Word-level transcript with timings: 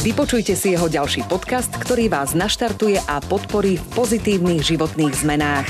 Vypočujte 0.00 0.56
si 0.56 0.72
jeho 0.72 0.88
ďalší 0.88 1.28
podcast, 1.28 1.68
ktorý 1.76 2.08
vás 2.08 2.32
naštartuje 2.32 3.04
a 3.04 3.20
podporí 3.20 3.76
v 3.76 3.84
pozitívnych 3.92 4.64
životných 4.64 5.12
zmenách. 5.12 5.68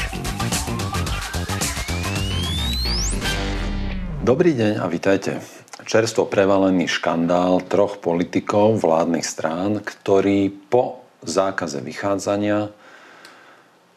Dobrý 4.22 4.54
deň 4.54 4.78
a 4.78 4.86
vitajte. 4.86 5.42
Čerstvo 5.82 6.30
prevalený 6.30 6.86
škandál 6.86 7.58
troch 7.66 7.98
politikov 7.98 8.78
vládnych 8.78 9.26
strán, 9.26 9.82
ktorí 9.82 10.54
po 10.70 11.02
zákaze 11.26 11.82
vychádzania 11.82 12.70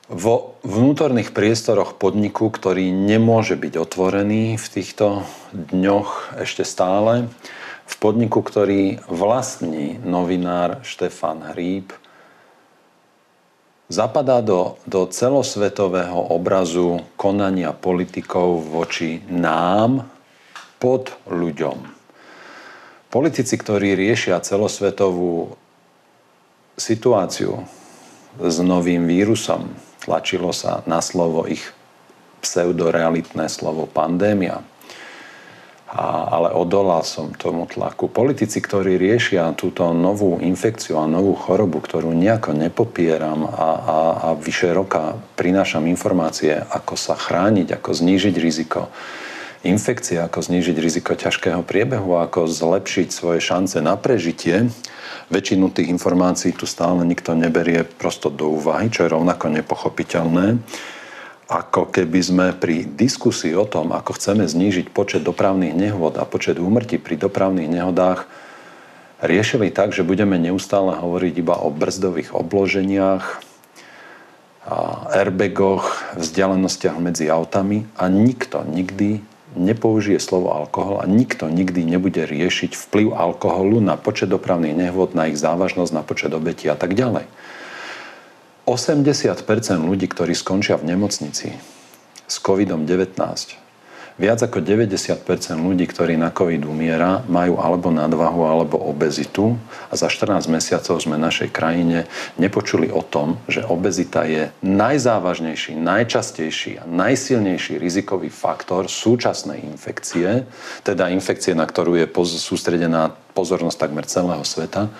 vo 0.09 0.58
vnútorných 0.66 1.30
priestoroch 1.30 1.94
podniku, 2.02 2.50
ktorý 2.50 2.89
nemôže 2.89 3.53
byť 3.53 3.73
otvorený 3.77 4.58
v 4.58 4.66
týchto 4.66 5.30
dňoch 5.53 6.41
ešte 6.41 6.66
stále, 6.66 7.30
v 7.84 7.96
podniku, 8.00 8.40
ktorý 8.40 9.04
vlastní 9.12 10.00
novinár 10.00 10.80
Štefan 10.88 11.52
Hríb, 11.52 11.92
zapadá 13.92 14.40
do, 14.40 14.80
do 14.88 15.06
celosvetového 15.06 16.31
obrazu 16.31 17.03
konania 17.20 17.75
politikov 17.75 18.64
voči 18.64 19.20
nám 19.28 20.08
pod 20.80 21.12
ľuďom. 21.28 21.84
Politici, 23.12 23.56
ktorí 23.59 23.94
riešia 23.94 24.42
celosvetovú 24.42 25.53
situáciu 26.73 27.62
s 28.42 28.58
novým 28.58 29.06
vírusom, 29.06 29.70
tlačilo 30.02 30.50
sa 30.50 30.81
na 30.90 30.97
slovo 31.03 31.45
ich 31.45 31.62
pseudorealitné 32.42 33.45
slovo 33.52 33.86
pandémia– 33.86 34.64
a, 35.94 36.25
ale 36.33 36.49
odolal 36.58 37.05
som 37.05 37.30
tomu 37.38 37.69
tlaku. 37.69 38.09
Politici, 38.09 38.58
ktorí 38.58 38.97
riešia 38.97 39.53
túto 39.53 39.94
novú 39.94 40.41
infekciu 40.41 40.97
a 40.97 41.05
novú 41.05 41.38
chorobu, 41.38 41.85
ktorú 41.85 42.17
nejako 42.17 42.58
nepopieram 42.58 43.45
a, 43.45 43.53
a, 43.53 43.97
a 44.17 44.27
vyše 44.33 44.73
roka 44.73 45.22
prinášam 45.38 45.85
informácie, 45.85 46.58
ako 46.58 46.97
sa 46.97 47.13
chrániť, 47.13 47.77
ako 47.77 47.94
znížiť 47.94 48.35
riziko 48.41 48.89
infekcie, 49.61 50.17
ako 50.17 50.41
znížiť 50.41 50.75
riziko 50.81 51.13
ťažkého 51.13 51.61
priebehu, 51.61 52.17
ako 52.19 52.50
zlepšiť 52.50 53.07
svoje 53.13 53.39
šance 53.39 53.78
na 53.80 53.94
prežitie, 53.94 54.73
väčšinu 55.30 55.72
tých 55.72 55.94
informácií 55.94 56.52
tu 56.57 56.66
stále 56.66 57.05
nikto 57.05 57.38
neberie 57.38 57.85
prosto 57.85 58.33
do 58.33 58.50
úvahy, 58.50 58.89
čo 58.89 59.05
je 59.05 59.13
rovnako 59.13 59.53
nepochopiteľné 59.61 60.57
ako 61.47 61.91
keby 61.91 62.19
sme 62.23 62.47
pri 62.55 62.88
diskusii 62.88 63.52
o 63.53 63.67
tom, 63.67 63.91
ako 63.91 64.16
chceme 64.16 64.47
znížiť 64.47 64.91
počet 64.91 65.27
dopravných 65.27 65.75
nehôd 65.75 66.16
a 66.16 66.23
počet 66.23 66.59
úmrtí 66.59 67.00
pri 67.00 67.19
dopravných 67.19 67.67
nehodách, 67.67 68.25
riešili 69.23 69.72
tak, 69.72 69.91
že 69.91 70.08
budeme 70.08 70.39
neustále 70.39 70.95
hovoriť 70.95 71.33
iba 71.39 71.55
o 71.59 71.72
brzdových 71.72 72.35
obloženiach, 72.35 73.44
airbagoch, 75.11 76.16
vzdialenostiach 76.16 76.95
medzi 76.95 77.27
autami 77.27 77.84
a 78.00 78.07
nikto 78.07 78.63
nikdy 78.63 79.19
nepoužije 79.53 80.18
slovo 80.18 80.56
alkohol 80.56 81.03
a 81.03 81.06
nikto 81.06 81.51
nikdy 81.51 81.85
nebude 81.85 82.25
riešiť 82.25 82.73
vplyv 82.73 83.13
alkoholu 83.13 83.84
na 83.84 84.00
počet 84.00 84.31
dopravných 84.31 84.73
nehôd, 84.73 85.13
na 85.13 85.29
ich 85.29 85.38
závažnosť, 85.38 85.91
na 85.94 86.01
počet 86.01 86.31
obetí 86.34 86.72
a 86.72 86.79
tak 86.79 86.97
ďalej. 86.97 87.28
80% 88.63 89.44
ľudí, 89.84 90.07
ktorí 90.07 90.31
skončia 90.31 90.79
v 90.79 90.96
nemocnici 90.96 91.51
s 92.24 92.35
COVID-19, 92.40 93.59
viac 94.16 94.40
ako 94.46 94.62
90% 94.62 95.25
ľudí, 95.57 95.90
ktorí 95.90 96.16
na 96.16 96.29
COVID 96.29 96.63
umiera, 96.69 97.25
majú 97.25 97.57
alebo 97.57 97.90
nadvahu, 97.90 98.41
alebo 98.46 98.78
obezitu 98.78 99.57
a 99.90 99.97
za 99.97 100.07
14 100.07 100.46
mesiacov 100.47 101.01
sme 101.01 101.18
našej 101.18 101.50
krajine 101.50 102.06
nepočuli 102.38 102.94
o 102.94 103.01
tom, 103.01 103.41
že 103.50 103.66
obezita 103.66 104.24
je 104.29 104.53
najzávažnejší, 104.62 105.74
najčastejší 105.75 106.80
a 106.80 106.85
najsilnejší 106.85 107.81
rizikový 107.81 108.30
faktor 108.30 108.85
súčasnej 108.85 109.66
infekcie, 109.66 110.45
teda 110.85 111.09
infekcie, 111.09 111.57
na 111.57 111.66
ktorú 111.66 111.97
je 111.97 112.07
sústredená 112.38 113.18
pozornosť 113.34 113.78
takmer 113.81 114.06
celého 114.06 114.45
sveta. 114.45 114.94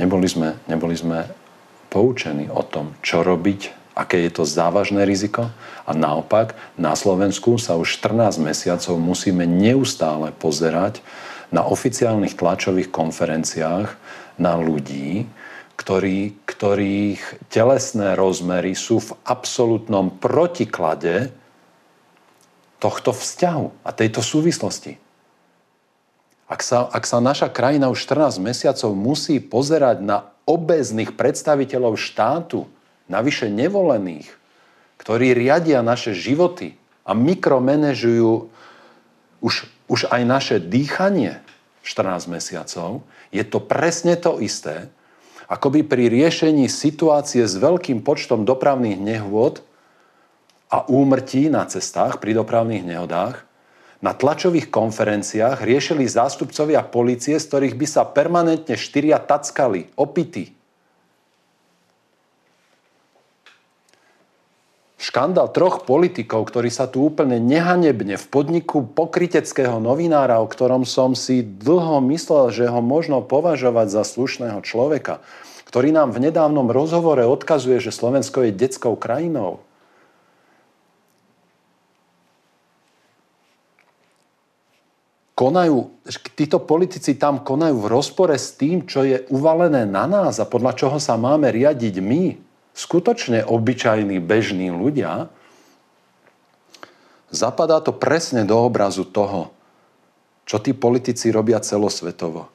Neboli 0.00 0.26
sme, 0.26 0.56
neboli 0.64 0.96
sme 0.96 1.39
poučení 1.90 2.46
o 2.46 2.62
tom, 2.62 2.94
čo 3.02 3.26
robiť, 3.26 3.74
aké 3.98 4.22
je 4.24 4.30
to 4.30 4.46
závažné 4.46 5.02
riziko 5.02 5.50
a 5.84 5.90
naopak 5.90 6.54
na 6.78 6.94
Slovensku 6.94 7.58
sa 7.58 7.74
už 7.74 7.98
14 7.98 8.38
mesiacov 8.38 8.94
musíme 8.96 9.44
neustále 9.44 10.30
pozerať 10.30 11.02
na 11.50 11.66
oficiálnych 11.66 12.38
tlačových 12.38 12.94
konferenciách 12.94 13.90
na 14.38 14.54
ľudí, 14.54 15.26
ktorí, 15.74 16.38
ktorých 16.46 17.50
telesné 17.50 18.14
rozmery 18.14 18.78
sú 18.78 19.02
v 19.02 19.10
absolútnom 19.26 20.14
protiklade 20.14 21.34
tohto 22.80 23.12
vzťahu 23.12 23.84
a 23.84 23.90
tejto 23.92 24.24
súvislosti. 24.24 24.96
Ak 26.50 26.66
sa, 26.66 26.88
ak 26.90 27.06
sa 27.06 27.22
naša 27.22 27.46
krajina 27.52 27.92
už 27.92 28.08
14 28.10 28.42
mesiacov 28.42 28.90
musí 28.96 29.38
pozerať 29.38 30.02
na 30.02 30.30
obezných 30.50 31.14
predstaviteľov 31.14 31.94
štátu, 31.94 32.66
navyše 33.06 33.46
nevolených, 33.50 34.30
ktorí 34.98 35.34
riadia 35.34 35.82
naše 35.82 36.14
životy 36.14 36.78
a 37.06 37.14
mikromenežujú 37.14 38.50
už, 39.42 39.54
už 39.90 40.00
aj 40.10 40.22
naše 40.26 40.56
dýchanie 40.62 41.42
14 41.82 42.30
mesiacov, 42.30 43.02
je 43.34 43.42
to 43.46 43.58
presne 43.58 44.14
to 44.18 44.38
isté, 44.38 44.90
ako 45.50 45.74
by 45.74 45.80
pri 45.82 46.06
riešení 46.06 46.70
situácie 46.70 47.42
s 47.42 47.58
veľkým 47.58 48.06
počtom 48.06 48.46
dopravných 48.46 49.00
nehôd 49.00 49.66
a 50.70 50.86
úmrtí 50.86 51.50
na 51.50 51.66
cestách 51.66 52.22
pri 52.22 52.38
dopravných 52.38 52.86
nehodách 52.86 53.49
na 54.00 54.16
tlačových 54.16 54.72
konferenciách 54.72 55.60
riešili 55.60 56.08
zástupcovia 56.08 56.80
policie, 56.80 57.36
z 57.36 57.44
ktorých 57.44 57.74
by 57.76 57.86
sa 57.86 58.02
permanentne 58.08 58.76
štyria 58.76 59.20
tackali, 59.20 59.92
opity. 59.96 60.56
Škandál 65.00 65.48
troch 65.48 65.88
politikov, 65.88 66.44
ktorí 66.52 66.68
sa 66.68 66.84
tu 66.84 67.08
úplne 67.08 67.40
nehanebne 67.40 68.20
v 68.20 68.26
podniku 68.28 68.84
pokryteckého 68.84 69.80
novinára, 69.80 70.44
o 70.44 70.48
ktorom 70.48 70.84
som 70.84 71.16
si 71.16 71.40
dlho 71.40 72.04
myslel, 72.12 72.52
že 72.52 72.68
ho 72.68 72.84
možno 72.84 73.24
považovať 73.24 73.88
za 73.88 74.04
slušného 74.04 74.60
človeka, 74.60 75.24
ktorý 75.64 75.92
nám 75.96 76.12
v 76.12 76.28
nedávnom 76.28 76.68
rozhovore 76.68 77.24
odkazuje, 77.24 77.80
že 77.80 77.96
Slovensko 77.96 78.44
je 78.44 78.52
detskou 78.52 78.92
krajinou, 78.92 79.64
konajú, 85.40 86.04
títo 86.36 86.60
politici 86.60 87.16
tam 87.16 87.40
konajú 87.40 87.80
v 87.80 87.88
rozpore 87.88 88.36
s 88.36 88.52
tým, 88.60 88.84
čo 88.84 89.08
je 89.08 89.24
uvalené 89.32 89.88
na 89.88 90.04
nás 90.04 90.36
a 90.36 90.44
podľa 90.44 90.76
čoho 90.76 91.00
sa 91.00 91.16
máme 91.16 91.48
riadiť 91.48 91.96
my, 92.04 92.36
skutočne 92.76 93.48
obyčajní, 93.48 94.20
bežní 94.20 94.68
ľudia, 94.68 95.32
zapadá 97.32 97.80
to 97.80 97.96
presne 97.96 98.44
do 98.44 98.52
obrazu 98.60 99.08
toho, 99.08 99.48
čo 100.44 100.60
tí 100.60 100.76
politici 100.76 101.32
robia 101.32 101.64
celosvetovo. 101.64 102.52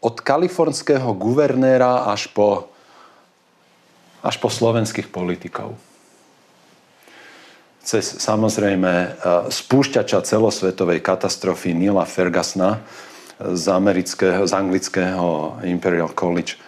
Od 0.00 0.16
kalifornského 0.16 1.12
guvernéra 1.12 2.08
až 2.08 2.32
po, 2.32 2.72
až 4.24 4.40
po 4.40 4.48
slovenských 4.48 5.12
politikov 5.12 5.76
cez 7.86 8.18
samozrejme 8.18 8.92
e, 8.92 9.08
spúšťača 9.46 10.26
celosvetovej 10.26 10.98
katastrofy 10.98 11.70
Nila 11.70 12.02
Fergusona 12.02 12.82
z, 13.38 13.64
amerického, 13.70 14.42
z 14.42 14.52
anglického 14.52 15.62
Imperial 15.62 16.10
College, 16.10 16.58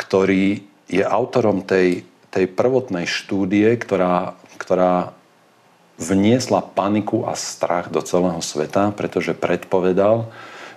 ktorý 0.00 0.64
je 0.88 1.04
autorom 1.04 1.60
tej, 1.60 2.08
tej 2.32 2.48
prvotnej 2.48 3.04
štúdie, 3.04 3.76
ktorá, 3.76 4.32
ktorá 4.56 5.12
vniesla 6.00 6.64
paniku 6.64 7.28
a 7.28 7.36
strach 7.36 7.92
do 7.92 8.00
celého 8.00 8.40
sveta, 8.40 8.96
pretože 8.96 9.36
predpovedal, 9.36 10.32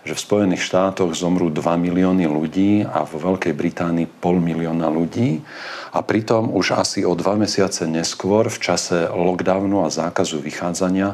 že 0.09 0.17
v 0.17 0.25
Spojených 0.25 0.65
štátoch 0.65 1.13
zomrú 1.13 1.53
2 1.53 1.61
milióny 1.61 2.25
ľudí 2.25 2.81
a 2.81 3.05
vo 3.05 3.21
Veľkej 3.21 3.53
Británii 3.53 4.09
pol 4.09 4.41
milióna 4.41 4.89
ľudí. 4.89 5.45
A 5.93 6.01
pritom 6.01 6.49
už 6.49 6.81
asi 6.81 7.05
o 7.05 7.13
dva 7.13 7.37
mesiace 7.37 7.85
neskôr, 7.85 8.49
v 8.49 8.57
čase 8.57 9.05
lockdownu 9.05 9.85
a 9.85 9.93
zákazu 9.93 10.41
vychádzania, 10.41 11.13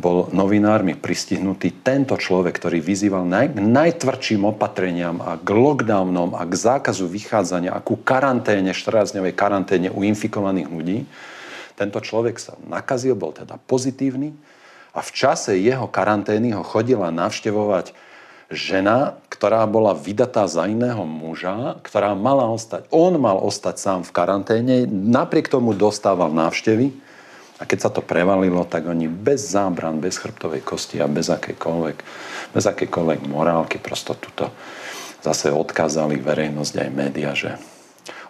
bol 0.00 0.32
novinármi 0.32 0.96
pristihnutý 0.96 1.84
tento 1.84 2.16
človek, 2.16 2.56
ktorý 2.56 2.80
vyzýval 2.80 3.28
naj, 3.28 3.60
najtvrdším 3.60 4.48
opatreniam 4.48 5.20
a 5.20 5.36
k 5.36 5.44
lockdownom 5.44 6.32
a 6.32 6.40
k 6.48 6.52
zákazu 6.56 7.12
vychádzania 7.12 7.76
a 7.76 7.84
ku 7.84 8.00
karanténe, 8.00 8.72
14-dňovej 8.72 9.36
karanténe 9.36 9.92
u 9.92 10.00
infikovaných 10.00 10.68
ľudí. 10.72 11.04
Tento 11.76 12.00
človek 12.00 12.40
sa 12.40 12.56
nakazil, 12.64 13.12
bol 13.12 13.36
teda 13.36 13.60
pozitívny 13.68 14.32
a 14.96 15.04
v 15.04 15.10
čase 15.12 15.60
jeho 15.60 15.84
karantény 15.92 16.56
ho 16.56 16.64
chodila 16.64 17.12
navštevovať 17.12 18.08
žena, 18.50 19.16
ktorá 19.30 19.62
bola 19.70 19.94
vydatá 19.94 20.50
za 20.50 20.66
iného 20.66 21.06
muža, 21.06 21.78
ktorá 21.86 22.18
mala 22.18 22.50
ostať, 22.50 22.90
on 22.90 23.14
mal 23.16 23.38
ostať 23.38 23.76
sám 23.78 24.00
v 24.02 24.10
karanténe, 24.10 24.76
napriek 24.90 25.46
tomu 25.46 25.70
dostával 25.72 26.34
návštevy 26.34 26.90
a 27.56 27.64
keď 27.64 27.78
sa 27.78 27.90
to 27.94 28.02
prevalilo, 28.02 28.66
tak 28.66 28.90
oni 28.90 29.06
bez 29.06 29.54
zábran, 29.54 30.02
bez 30.02 30.18
chrbtovej 30.18 30.66
kosti 30.66 30.98
a 30.98 31.06
bez 31.06 31.30
akejkoľvek, 31.30 31.96
bez 32.52 32.64
akejkoľvek 32.66 33.20
morálky 33.30 33.78
prosto 33.78 34.18
tuto 34.18 34.50
zase 35.22 35.54
odkázali 35.54 36.18
verejnosť 36.18 36.74
aj 36.74 36.88
média, 36.90 37.30
že 37.36 37.54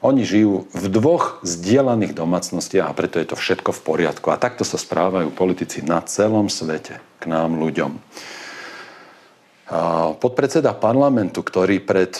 oni 0.00 0.25
žijú 0.25 0.64
v 0.73 0.84
dvoch 0.88 1.44
zdieľaných 1.44 2.16
domácnostiach 2.16 2.88
a 2.88 2.96
preto 2.96 3.20
je 3.20 3.28
to 3.28 3.37
všetko 3.37 3.70
v 3.76 3.84
poriadku. 3.84 4.32
A 4.32 4.40
takto 4.40 4.64
sa 4.64 4.81
správajú 4.81 5.28
politici 5.28 5.84
na 5.84 6.00
celom 6.00 6.49
svete 6.49 7.05
k 7.20 7.25
nám 7.28 7.61
ľuďom. 7.61 8.00
Podpredseda 10.19 10.75
parlamentu, 10.75 11.46
ktorý 11.46 11.78
pred 11.78 12.19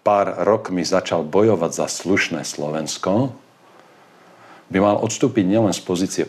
pár 0.00 0.26
rokmi 0.40 0.80
začal 0.80 1.20
bojovať 1.20 1.84
za 1.84 1.86
slušné 1.86 2.48
Slovensko, 2.48 3.36
by 4.68 4.78
mal 4.84 5.00
odstúpiť 5.00 5.48
nielen 5.48 5.72
z 5.72 5.80
pozície 5.80 6.24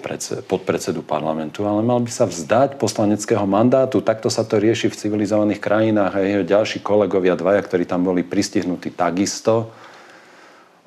podpredsedu 0.48 1.04
parlamentu, 1.04 1.68
ale 1.68 1.84
mal 1.84 2.00
by 2.00 2.08
sa 2.08 2.24
vzdať 2.24 2.80
poslaneckého 2.80 3.44
mandátu. 3.44 4.00
Takto 4.00 4.31
sa 4.31 4.48
to 4.48 4.60
rieši 4.60 4.88
v 4.88 5.00
civilizovaných 5.00 5.60
krajinách 5.60 6.16
a 6.16 6.24
jeho 6.24 6.44
ďalší 6.48 6.80
kolegovia, 6.80 7.36
dvaja, 7.36 7.60
ktorí 7.64 7.84
tam 7.84 8.08
boli 8.08 8.24
pristihnutí 8.24 8.96
takisto 8.96 9.72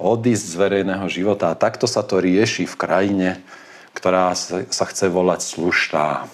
odísť 0.00 0.44
z 0.48 0.54
verejného 0.56 1.04
života. 1.12 1.52
A 1.52 1.56
takto 1.60 1.84
sa 1.84 2.00
to 2.00 2.24
rieši 2.24 2.64
v 2.64 2.76
krajine, 2.76 3.28
ktorá 3.92 4.32
sa 4.36 4.84
chce 4.88 5.12
volať 5.12 5.44
slušná. 5.44 6.28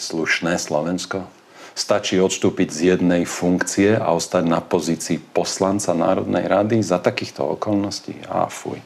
Slušné 0.00 0.56
Slovensko. 0.56 1.28
Stačí 1.76 2.16
odstúpiť 2.16 2.68
z 2.72 2.80
jednej 2.96 3.28
funkcie 3.28 4.00
a 4.00 4.16
ostať 4.16 4.48
na 4.48 4.64
pozícii 4.64 5.20
poslanca 5.20 5.92
Národnej 5.92 6.48
rady 6.48 6.80
za 6.80 6.96
takýchto 6.96 7.60
okolností. 7.60 8.16
A 8.32 8.48
fuj. 8.48 8.80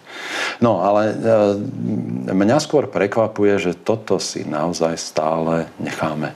No, 0.58 0.82
ale 0.82 1.14
e, 1.14 2.34
mňa 2.34 2.58
skôr 2.58 2.90
prekvapuje, 2.90 3.62
že 3.62 3.72
toto 3.78 4.19
si 4.19 4.42
naozaj 4.42 4.98
stále 4.98 5.70
necháme. 5.78 6.34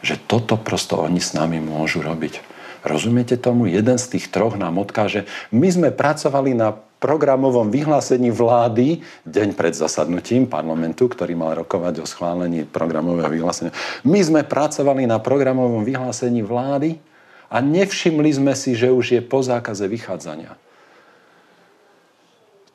Že 0.00 0.16
toto 0.24 0.56
prosto 0.56 0.96
oni 0.96 1.20
s 1.20 1.36
nami 1.36 1.60
môžu 1.60 2.00
robiť. 2.00 2.40
Rozumiete 2.88 3.36
tomu? 3.36 3.68
Jeden 3.68 4.00
z 4.00 4.16
tých 4.16 4.32
troch 4.32 4.56
nám 4.56 4.80
odkáže, 4.80 5.28
my 5.52 5.68
sme 5.68 5.88
pracovali 5.92 6.56
na 6.56 6.72
programovom 7.02 7.66
vyhlásení 7.66 8.30
vlády 8.30 9.02
deň 9.26 9.58
pred 9.58 9.74
zasadnutím 9.74 10.46
parlamentu, 10.46 11.10
ktorý 11.10 11.34
mal 11.34 11.58
rokovať 11.58 11.98
o 11.98 12.06
schválení 12.06 12.62
programového 12.62 13.26
vyhlásenia. 13.26 13.74
My 14.06 14.22
sme 14.22 14.46
pracovali 14.46 15.10
na 15.10 15.18
programovom 15.18 15.82
vyhlásení 15.82 16.46
vlády 16.46 17.02
a 17.50 17.58
nevšimli 17.58 18.30
sme 18.30 18.54
si, 18.54 18.78
že 18.78 18.94
už 18.94 19.18
je 19.18 19.20
po 19.20 19.42
zákaze 19.42 19.90
vychádzania. 19.90 20.54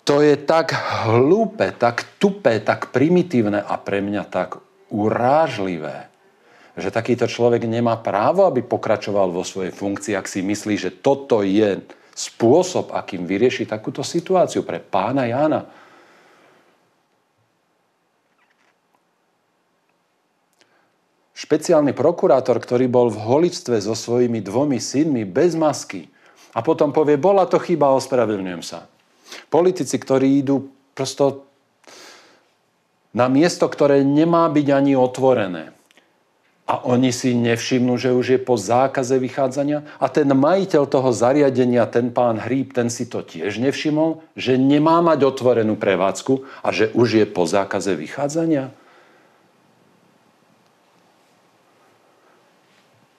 To 0.04 0.20
je 0.20 0.36
tak 0.36 0.76
hlúpe, 1.08 1.72
tak 1.76 2.04
tupé, 2.20 2.60
tak 2.60 2.92
primitívne 2.92 3.64
a 3.64 3.76
pre 3.80 4.04
mňa 4.04 4.24
tak 4.28 4.60
urážlivé, 4.88 6.08
že 6.80 6.94
takýto 6.94 7.28
človek 7.28 7.68
nemá 7.68 8.00
právo, 8.00 8.48
aby 8.48 8.64
pokračoval 8.64 9.32
vo 9.32 9.44
svojej 9.44 9.74
funkcii, 9.76 10.16
ak 10.16 10.28
si 10.30 10.40
myslí, 10.46 10.76
že 10.80 10.92
toto 10.96 11.44
je 11.44 11.84
spôsob, 12.18 12.98
akým 12.98 13.30
vyrieši 13.30 13.70
takúto 13.70 14.02
situáciu 14.02 14.66
pre 14.66 14.82
pána 14.82 15.30
Jána. 15.30 15.70
Špeciálny 21.38 21.94
prokurátor, 21.94 22.58
ktorý 22.58 22.90
bol 22.90 23.14
v 23.14 23.22
holičstve 23.22 23.78
so 23.78 23.94
svojimi 23.94 24.42
dvomi 24.42 24.82
synmi 24.82 25.22
bez 25.30 25.54
masky 25.54 26.10
a 26.58 26.66
potom 26.66 26.90
povie, 26.90 27.22
bola 27.22 27.46
to 27.46 27.62
chyba, 27.62 27.94
ospravedlňujem 27.94 28.66
sa. 28.66 28.90
Politici, 29.54 30.02
ktorí 30.02 30.42
idú 30.42 30.74
prosto 30.98 31.46
na 33.14 33.30
miesto, 33.30 33.70
ktoré 33.70 34.02
nemá 34.02 34.50
byť 34.50 34.68
ani 34.74 34.98
otvorené 34.98 35.77
a 36.68 36.84
oni 36.84 37.16
si 37.16 37.32
nevšimnú, 37.32 37.96
že 37.96 38.12
už 38.12 38.36
je 38.36 38.40
po 38.44 38.60
zákaze 38.60 39.16
vychádzania. 39.24 39.88
A 40.04 40.12
ten 40.12 40.28
majiteľ 40.28 40.84
toho 40.84 41.16
zariadenia, 41.16 41.88
ten 41.88 42.12
pán 42.12 42.44
Hríb, 42.44 42.76
ten 42.76 42.92
si 42.92 43.08
to 43.08 43.24
tiež 43.24 43.64
nevšimol, 43.64 44.20
že 44.36 44.60
nemá 44.60 45.00
mať 45.00 45.24
otvorenú 45.24 45.80
prevádzku 45.80 46.44
a 46.60 46.68
že 46.76 46.92
už 46.92 47.24
je 47.24 47.26
po 47.26 47.48
zákaze 47.48 47.96
vychádzania. 47.96 48.76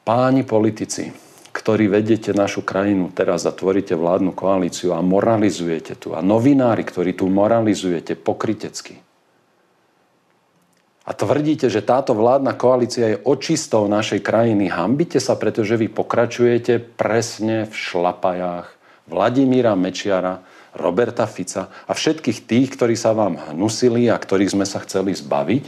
Páni 0.05 0.45
politici, 0.45 1.17
ktorí 1.57 1.89
vedete 1.89 2.37
našu 2.37 2.61
krajinu 2.61 3.09
teraz 3.17 3.49
a 3.49 3.53
tvoríte 3.57 3.97
vládnu 3.97 4.37
koalíciu 4.37 4.93
a 4.93 5.01
moralizujete 5.01 5.97
tu. 5.97 6.13
A 6.13 6.21
novinári, 6.21 6.85
ktorí 6.85 7.17
tu 7.17 7.25
moralizujete 7.33 8.13
pokrytecky 8.13 9.08
a 11.09 11.17
tvrdíte, 11.17 11.73
že 11.73 11.81
táto 11.81 12.13
vládna 12.13 12.53
koalícia 12.53 13.17
je 13.17 13.23
očistou 13.25 13.89
našej 13.89 14.21
krajiny, 14.21 14.69
hambite 14.69 15.17
sa, 15.25 15.41
pretože 15.41 15.81
vy 15.81 15.89
pokračujete 15.89 16.85
presne 17.01 17.65
v 17.65 17.73
šlapajách 17.73 18.69
Vladimíra 19.09 19.73
Mečiara, 19.73 20.45
Roberta 20.77 21.25
Fica 21.25 21.73
a 21.89 21.97
všetkých 21.97 22.45
tých, 22.45 22.69
ktorí 22.77 22.93
sa 22.93 23.17
vám 23.17 23.41
hnusili 23.57 24.13
a 24.13 24.21
ktorých 24.21 24.53
sme 24.53 24.69
sa 24.69 24.85
chceli 24.85 25.17
zbaviť? 25.17 25.65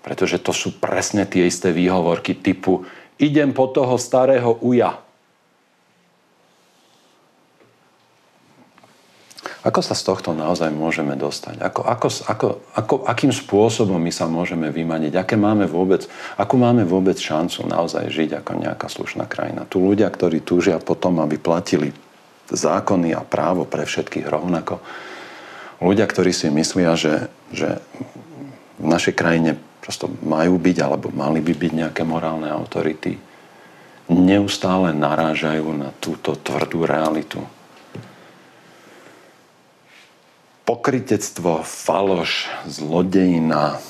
Pretože 0.00 0.40
to 0.40 0.56
sú 0.56 0.80
presne 0.80 1.28
tie 1.28 1.44
isté 1.44 1.68
výhovorky 1.68 2.40
typu 2.40 2.88
idem 3.18 3.50
po 3.50 3.68
toho 3.68 3.98
starého 3.98 4.56
uja. 4.62 4.96
Ako 9.68 9.84
sa 9.84 9.92
z 9.92 10.08
tohto 10.08 10.32
naozaj 10.32 10.72
môžeme 10.72 11.12
dostať? 11.12 11.60
Ako, 11.60 11.84
ako, 11.84 12.08
ako, 12.24 12.46
ako, 12.72 12.94
akým 13.04 13.28
spôsobom 13.28 14.00
my 14.00 14.08
sa 14.08 14.24
môžeme 14.24 14.72
vymaniť? 14.72 15.12
Aké 15.12 15.36
máme 15.36 15.68
vôbec, 15.68 16.08
akú 16.40 16.56
máme 16.56 16.88
vôbec 16.88 17.20
šancu 17.20 17.68
naozaj 17.68 18.08
žiť 18.08 18.40
ako 18.40 18.64
nejaká 18.64 18.88
slušná 18.88 19.28
krajina? 19.28 19.68
Tu 19.68 19.76
ľudia, 19.76 20.08
ktorí 20.08 20.40
túžia 20.40 20.80
potom, 20.80 21.20
aby 21.20 21.36
platili 21.36 21.92
zákony 22.48 23.12
a 23.12 23.20
právo 23.20 23.68
pre 23.68 23.84
všetkých 23.84 24.24
rovnako. 24.24 24.80
Ľudia, 25.84 26.08
ktorí 26.08 26.32
si 26.32 26.48
myslia, 26.48 26.96
že, 26.96 27.28
že 27.52 27.76
v 28.80 28.86
našej 28.88 29.12
krajine 29.12 29.60
prosto 29.84 30.08
majú 30.24 30.56
byť 30.56 30.76
alebo 30.80 31.12
mali 31.12 31.44
by 31.44 31.52
byť 31.52 31.72
nejaké 31.76 32.02
morálne 32.08 32.48
autority, 32.48 33.20
neustále 34.08 34.96
narážajú 34.96 35.76
na 35.76 35.92
túto 36.00 36.40
tvrdú 36.40 36.88
realitu 36.88 37.44
pokritectvo, 40.68 41.64
faloš, 41.64 42.52
zlodejina, 42.68 43.80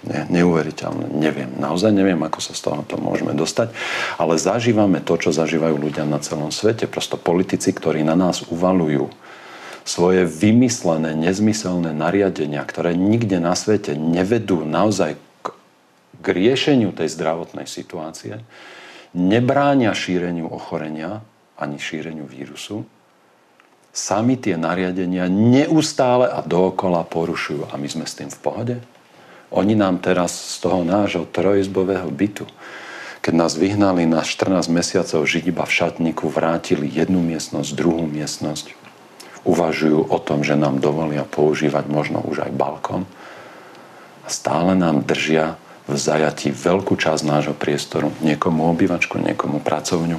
ne, 0.00 0.20
neuveriteľné. 0.32 1.12
Neviem, 1.12 1.52
naozaj 1.60 1.92
neviem, 1.92 2.16
ako 2.24 2.40
sa 2.40 2.56
z 2.56 2.64
tohoto 2.64 2.96
môžeme 2.96 3.36
dostať, 3.36 3.76
ale 4.16 4.40
zažívame 4.40 5.04
to, 5.04 5.20
čo 5.20 5.28
zažívajú 5.28 5.76
ľudia 5.76 6.08
na 6.08 6.24
celom 6.24 6.48
svete. 6.48 6.88
Prosto 6.88 7.20
politici, 7.20 7.68
ktorí 7.68 8.00
na 8.00 8.16
nás 8.16 8.48
uvalujú 8.48 9.12
svoje 9.84 10.24
vymyslené, 10.24 11.12
nezmyselné 11.20 11.92
nariadenia, 11.92 12.64
ktoré 12.64 12.96
nikde 12.96 13.36
na 13.36 13.52
svete 13.52 13.92
nevedú 13.92 14.64
naozaj 14.64 15.20
k, 15.44 15.46
k 16.22 16.26
riešeniu 16.32 16.96
tej 16.96 17.12
zdravotnej 17.12 17.68
situácie, 17.68 18.40
nebránia 19.12 19.92
šíreniu 19.92 20.48
ochorenia 20.48 21.20
ani 21.60 21.76
šíreniu 21.76 22.24
vírusu, 22.24 22.88
sami 23.92 24.40
tie 24.40 24.56
nariadenia 24.56 25.28
neustále 25.28 26.32
a 26.32 26.40
dookola 26.40 27.04
porušujú. 27.04 27.68
A 27.68 27.76
my 27.76 27.86
sme 27.86 28.08
s 28.08 28.16
tým 28.16 28.32
v 28.32 28.40
pohode? 28.40 28.76
Oni 29.52 29.76
nám 29.76 30.00
teraz 30.00 30.32
z 30.32 30.64
toho 30.64 30.80
nášho 30.80 31.28
trojizbového 31.28 32.08
bytu, 32.08 32.48
keď 33.22 33.34
nás 33.36 33.54
vyhnali 33.54 34.08
na 34.08 34.24
14 34.24 34.66
mesiacov 34.72 35.28
žiť 35.28 35.44
iba 35.46 35.62
v 35.62 35.76
šatníku, 35.76 36.26
vrátili 36.26 36.90
jednu 36.90 37.22
miestnosť, 37.22 37.70
druhú 37.76 38.02
miestnosť, 38.08 38.74
uvažujú 39.46 40.10
o 40.10 40.18
tom, 40.18 40.42
že 40.42 40.58
nám 40.58 40.82
dovolia 40.82 41.22
používať 41.28 41.86
možno 41.86 42.24
už 42.24 42.48
aj 42.48 42.52
balkón 42.56 43.06
a 44.24 44.28
stále 44.32 44.74
nám 44.74 45.06
držia 45.06 45.54
v 45.86 45.94
zajati 45.98 46.54
veľkú 46.54 46.94
časť 46.94 47.22
nášho 47.26 47.54
priestoru. 47.54 48.14
Niekomu 48.22 48.70
obývačku, 48.70 49.18
niekomu 49.18 49.58
pracovňu. 49.62 50.18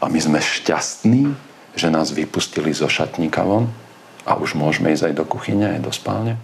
A 0.00 0.04
my 0.08 0.18
sme 0.20 0.40
šťastní, 0.40 1.53
že 1.74 1.90
nás 1.90 2.14
vypustili 2.14 2.70
zo 2.70 2.86
šatníka 2.86 3.42
von 3.42 3.70
a 4.24 4.38
už 4.38 4.54
môžeme 4.54 4.94
ísť 4.94 5.10
aj 5.10 5.14
do 5.18 5.24
kuchyne, 5.26 5.76
aj 5.76 5.80
do 5.82 5.92
spálne. 5.92 6.38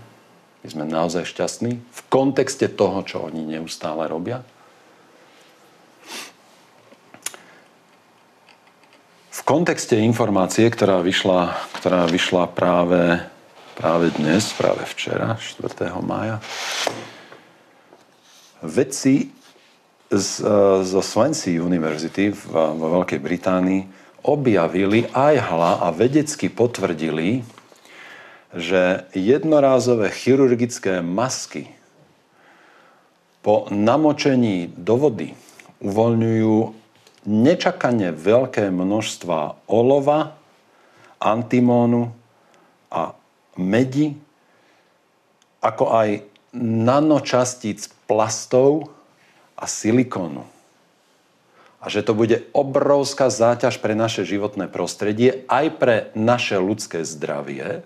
My 0.61 0.69
sme 0.69 0.85
naozaj 0.85 1.25
šťastní 1.25 1.81
v 1.81 2.01
kontexte 2.13 2.69
toho, 2.69 3.01
čo 3.07 3.25
oni 3.25 3.57
neustále 3.57 4.05
robia. 4.11 4.45
V 9.33 9.41
kontexte 9.49 9.97
informácie, 9.97 10.69
ktorá 10.69 11.01
vyšla, 11.01 11.57
ktorá 11.81 12.05
vyšla 12.05 12.45
práve, 12.53 13.25
práve 13.73 14.13
dnes, 14.21 14.53
práve 14.53 14.85
včera, 14.85 15.41
4. 15.41 15.97
mája, 16.05 16.45
vedci 18.61 19.33
z, 20.13 20.29
e, 20.45 20.85
zo 20.85 21.01
Swansea 21.01 21.57
University 21.57 22.29
vo 22.29 23.01
Veľkej 23.01 23.21
Británii 23.23 24.00
objavili 24.23 25.09
aj 25.13 25.35
hla 25.51 25.73
a 25.85 25.89
vedecky 25.91 26.53
potvrdili, 26.53 27.47
že 28.51 29.07
jednorázové 29.15 30.11
chirurgické 30.11 31.01
masky 31.01 31.71
po 33.41 33.71
namočení 33.73 34.69
do 34.75 35.01
vody 35.01 35.33
uvoľňujú 35.81 36.57
nečakane 37.25 38.13
veľké 38.13 38.69
množstva 38.69 39.69
olova, 39.69 40.37
antimónu 41.21 42.13
a 42.89 43.13
medi, 43.61 44.17
ako 45.61 45.85
aj 45.93 46.09
nanočastíc 46.57 47.93
plastov 48.09 48.91
a 49.57 49.69
silikónu. 49.69 50.43
A 51.81 51.89
že 51.89 52.05
to 52.05 52.13
bude 52.13 52.45
obrovská 52.53 53.33
záťaž 53.33 53.81
pre 53.81 53.97
naše 53.97 54.29
životné 54.29 54.69
prostredie, 54.69 55.49
aj 55.49 55.67
pre 55.81 55.97
naše 56.13 56.61
ľudské 56.61 57.09
zdravie, 57.09 57.81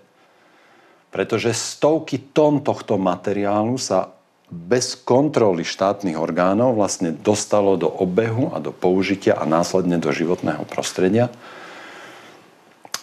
pretože 1.15 1.55
stovky 1.55 2.19
tón 2.19 2.59
tohto 2.59 2.99
materiálu 2.99 3.79
sa 3.79 4.11
bez 4.51 4.99
kontroly 4.99 5.63
štátnych 5.63 6.19
orgánov 6.19 6.77
vlastne 6.77 7.15
dostalo 7.15 7.79
do 7.79 7.87
obehu 7.87 8.51
a 8.53 8.59
do 8.59 8.69
použitia 8.75 9.39
a 9.39 9.47
následne 9.47 9.97
do 9.97 10.11
životného 10.11 10.67
prostredia. 10.67 11.31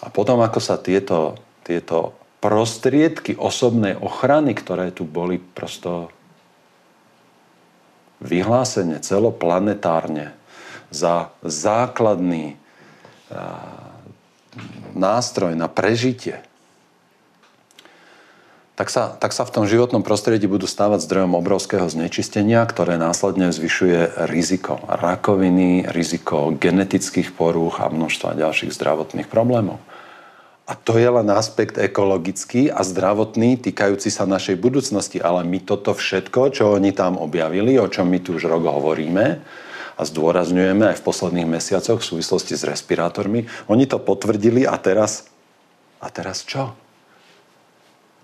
A 0.05 0.13
potom, 0.13 0.45
ako 0.45 0.61
sa 0.61 0.77
tieto, 0.77 1.41
tieto 1.65 2.15
prostriedky 2.43 3.39
osobnej 3.39 3.95
ochrany, 3.97 4.55
ktoré 4.55 4.91
tu 4.91 5.07
boli 5.07 5.39
prosto 5.39 6.11
vyhlásenie 8.23 9.03
celoplanetárne 9.03 10.42
za 10.93 11.33
základný 11.43 12.55
nástroj 14.93 15.57
na 15.57 15.67
prežitie, 15.67 16.45
tak 18.73 18.89
sa, 18.89 19.13
tak 19.15 19.37
sa 19.37 19.45
v 19.45 19.53
tom 19.53 19.65
životnom 19.69 20.01
prostredí 20.01 20.49
budú 20.49 20.65
stávať 20.65 21.05
zdrojom 21.05 21.37
obrovského 21.37 21.85
znečistenia, 21.93 22.65
ktoré 22.65 22.97
následne 22.97 23.53
zvyšuje 23.53 24.27
riziko 24.33 24.81
rakoviny, 24.89 25.87
riziko 25.93 26.57
genetických 26.57 27.37
porúch 27.37 27.85
a 27.85 27.93
množstva 27.93 28.33
ďalších 28.33 28.73
zdravotných 28.73 29.29
problémov. 29.29 29.77
A 30.65 30.73
to 30.73 30.97
je 30.97 31.05
len 31.05 31.29
aspekt 31.29 31.77
ekologický 31.77 32.73
a 32.73 32.81
zdravotný 32.81 33.61
týkajúci 33.61 34.09
sa 34.09 34.25
našej 34.25 34.57
budúcnosti. 34.57 35.21
Ale 35.21 35.45
my 35.45 35.59
toto 35.63 35.93
všetko, 35.93 36.55
čo 36.55 36.73
oni 36.73 36.97
tam 36.97 37.21
objavili, 37.21 37.77
o 37.77 37.91
čom 37.93 38.09
my 38.09 38.25
tu 38.25 38.41
už 38.41 38.49
rok 38.49 38.67
hovoríme 38.67 39.43
a 40.03 40.11
zdôrazňujeme 40.11 40.91
aj 40.91 40.99
v 40.99 41.07
posledných 41.07 41.47
mesiacoch 41.47 42.03
v 42.03 42.09
súvislosti 42.19 42.59
s 42.59 42.67
respirátormi, 42.67 43.47
oni 43.71 43.87
to 43.87 44.03
potvrdili 44.03 44.67
a 44.67 44.75
teraz... 44.83 45.31
A 46.03 46.11
teraz 46.11 46.43
čo? 46.43 46.75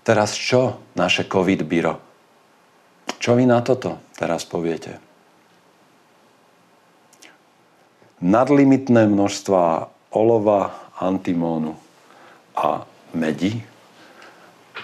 Teraz 0.03 0.35
čo 0.35 0.83
naše 0.99 1.23
COVID 1.23 1.63
byro? 1.63 1.95
Čo 3.23 3.39
vy 3.39 3.47
na 3.47 3.63
toto 3.63 4.03
teraz 4.19 4.43
poviete? 4.43 4.99
Nadlimitné 8.19 9.07
množstva 9.07 9.87
olova, 10.11 10.75
antimónu 10.99 11.79
a 12.59 12.83
medi 13.15 13.63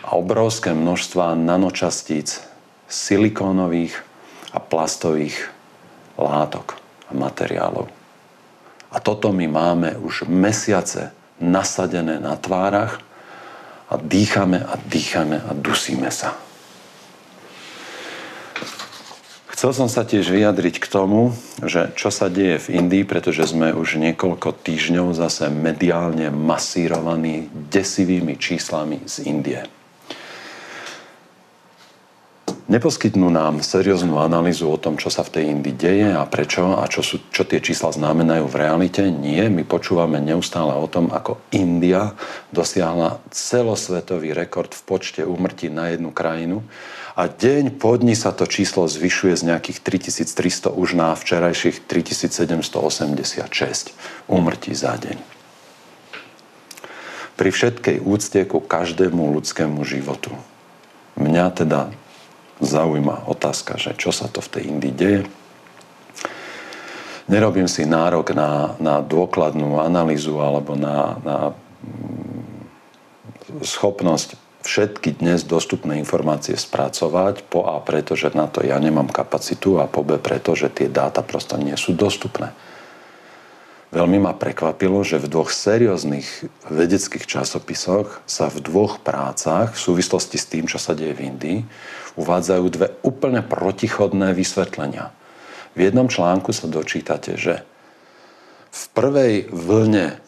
a 0.07 0.15
obrovské 0.15 0.71
množstva 0.71 1.35
nanočastíc 1.35 2.39
silikónových 2.87 3.99
a 4.55 4.63
plastových 4.63 5.51
látok 6.15 6.84
a 7.09 7.11
materiálov. 7.13 7.87
A 8.91 8.97
toto 9.03 9.35
my 9.35 9.45
máme 9.49 9.99
už 9.99 10.29
mesiace 10.29 11.11
nasadené 11.41 12.21
na 12.21 12.39
tvárach 12.39 13.03
a 13.91 13.99
dýchame 13.99 14.63
a 14.63 14.79
dýchame 14.87 15.43
a 15.43 15.51
dusíme 15.51 16.07
sa. 16.09 16.33
Chcel 19.55 19.71
som 19.71 19.87
sa 19.87 20.03
tiež 20.03 20.27
vyjadriť 20.31 20.83
k 20.83 20.87
tomu, 20.91 21.31
že 21.63 21.95
čo 21.95 22.11
sa 22.11 22.27
deje 22.27 22.59
v 22.59 22.83
Indii, 22.83 23.07
pretože 23.07 23.55
sme 23.55 23.71
už 23.71 23.97
niekoľko 24.03 24.51
týždňov 24.51 25.15
zase 25.15 25.47
mediálne 25.47 26.27
masírovaní 26.27 27.47
desivými 27.71 28.35
číslami 28.35 29.07
z 29.07 29.27
Indie 29.27 29.63
neposkytnú 32.65 33.29
nám 33.29 33.61
serióznu 33.61 34.17
analýzu 34.17 34.69
o 34.69 34.81
tom, 34.81 34.97
čo 34.97 35.13
sa 35.13 35.21
v 35.21 35.33
tej 35.37 35.43
Indii 35.53 35.75
deje 35.75 36.09
a 36.13 36.25
prečo 36.25 36.77
a 36.77 36.85
čo, 36.89 37.05
sú, 37.05 37.21
čo 37.29 37.45
tie 37.45 37.61
čísla 37.61 37.93
znamenajú 37.93 38.49
v 38.49 38.59
realite. 38.59 39.05
Nie, 39.09 39.49
my 39.49 39.65
počúvame 39.65 40.21
neustále 40.21 40.73
o 40.73 40.87
tom, 40.89 41.13
ako 41.13 41.41
India 41.53 42.17
dosiahla 42.49 43.21
celosvetový 43.29 44.33
rekord 44.33 44.73
v 44.73 44.81
počte 44.85 45.21
úmrtí 45.21 45.69
na 45.69 45.93
jednu 45.93 46.09
krajinu 46.09 46.65
a 47.15 47.31
deň 47.31 47.79
po 47.79 47.95
dni 47.95 48.11
sa 48.11 48.35
to 48.35 48.43
číslo 48.43 48.91
zvyšuje 48.91 49.39
z 49.39 49.47
nejakých 49.47 49.79
3300 49.87 50.67
už 50.75 50.99
na 50.99 51.15
včerajších 51.15 51.87
3786 51.87 53.95
úmrtí 54.27 54.75
za 54.75 54.99
deň. 54.99 55.15
Pri 57.39 57.49
všetkej 57.55 58.03
úcte 58.03 58.43
ku 58.43 58.59
každému 58.59 59.31
ľudskému 59.31 59.79
životu. 59.87 60.35
Mňa 61.15 61.55
teda 61.55 61.95
zaujíma 62.63 63.27
otázka, 63.27 63.75
že 63.75 63.95
čo 63.97 64.15
sa 64.15 64.31
to 64.31 64.39
v 64.39 64.51
tej 64.51 64.63
Indii 64.71 64.93
deje. 64.95 65.21
Nerobím 67.25 67.65
si 67.65 67.89
nárok 67.89 68.37
na, 68.37 68.77
na 68.77 69.01
dôkladnú 69.01 69.81
analýzu 69.81 70.37
alebo 70.37 70.77
na, 70.77 71.17
na 71.25 71.37
mm, 71.81 73.65
schopnosť 73.65 74.37
všetky 74.65 75.21
dnes 75.21 75.45
dostupné 75.45 76.01
informácie 76.01 76.57
spracovať, 76.57 77.45
po 77.45 77.69
A 77.69 77.77
preto, 77.81 78.17
že 78.17 78.33
na 78.33 78.49
to 78.49 78.65
ja 78.65 78.81
nemám 78.81 79.09
kapacitu 79.09 79.77
a 79.77 79.85
po 79.85 80.01
B 80.01 80.17
preto, 80.17 80.57
tie 80.57 80.89
dáta 80.89 81.21
prosto 81.21 81.57
nie 81.61 81.77
sú 81.77 81.93
dostupné. 81.93 82.49
Veľmi 83.95 84.19
ma 84.19 84.35
prekvapilo, 84.35 85.07
že 85.07 85.23
v 85.23 85.31
dvoch 85.31 85.55
serióznych 85.55 86.27
vedeckých 86.67 87.23
časopisoch 87.23 88.19
sa 88.27 88.51
v 88.51 88.59
dvoch 88.59 88.99
prácach 88.99 89.71
v 89.71 89.79
súvislosti 89.79 90.35
s 90.35 90.51
tým, 90.51 90.67
čo 90.67 90.75
sa 90.75 90.91
deje 90.91 91.15
v 91.15 91.31
Indii, 91.31 91.59
uvádzajú 92.19 92.65
dve 92.75 92.91
úplne 93.07 93.39
protichodné 93.39 94.35
vysvetlenia. 94.35 95.15
V 95.79 95.87
jednom 95.87 96.11
článku 96.11 96.51
sa 96.51 96.67
dočítate, 96.67 97.39
že 97.39 97.63
v 98.67 98.83
prvej 98.91 99.47
vlne 99.55 100.19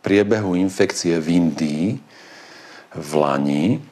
priebehu 0.00 0.56
infekcie 0.56 1.20
v 1.20 1.28
Indii 1.44 2.00
v 2.96 3.10
Lani 3.20 3.84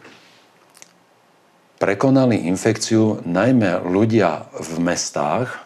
prekonali 1.77 2.49
infekciu 2.49 3.21
najmä 3.29 3.85
ľudia 3.85 4.49
v 4.57 4.73
mestách 4.81 5.61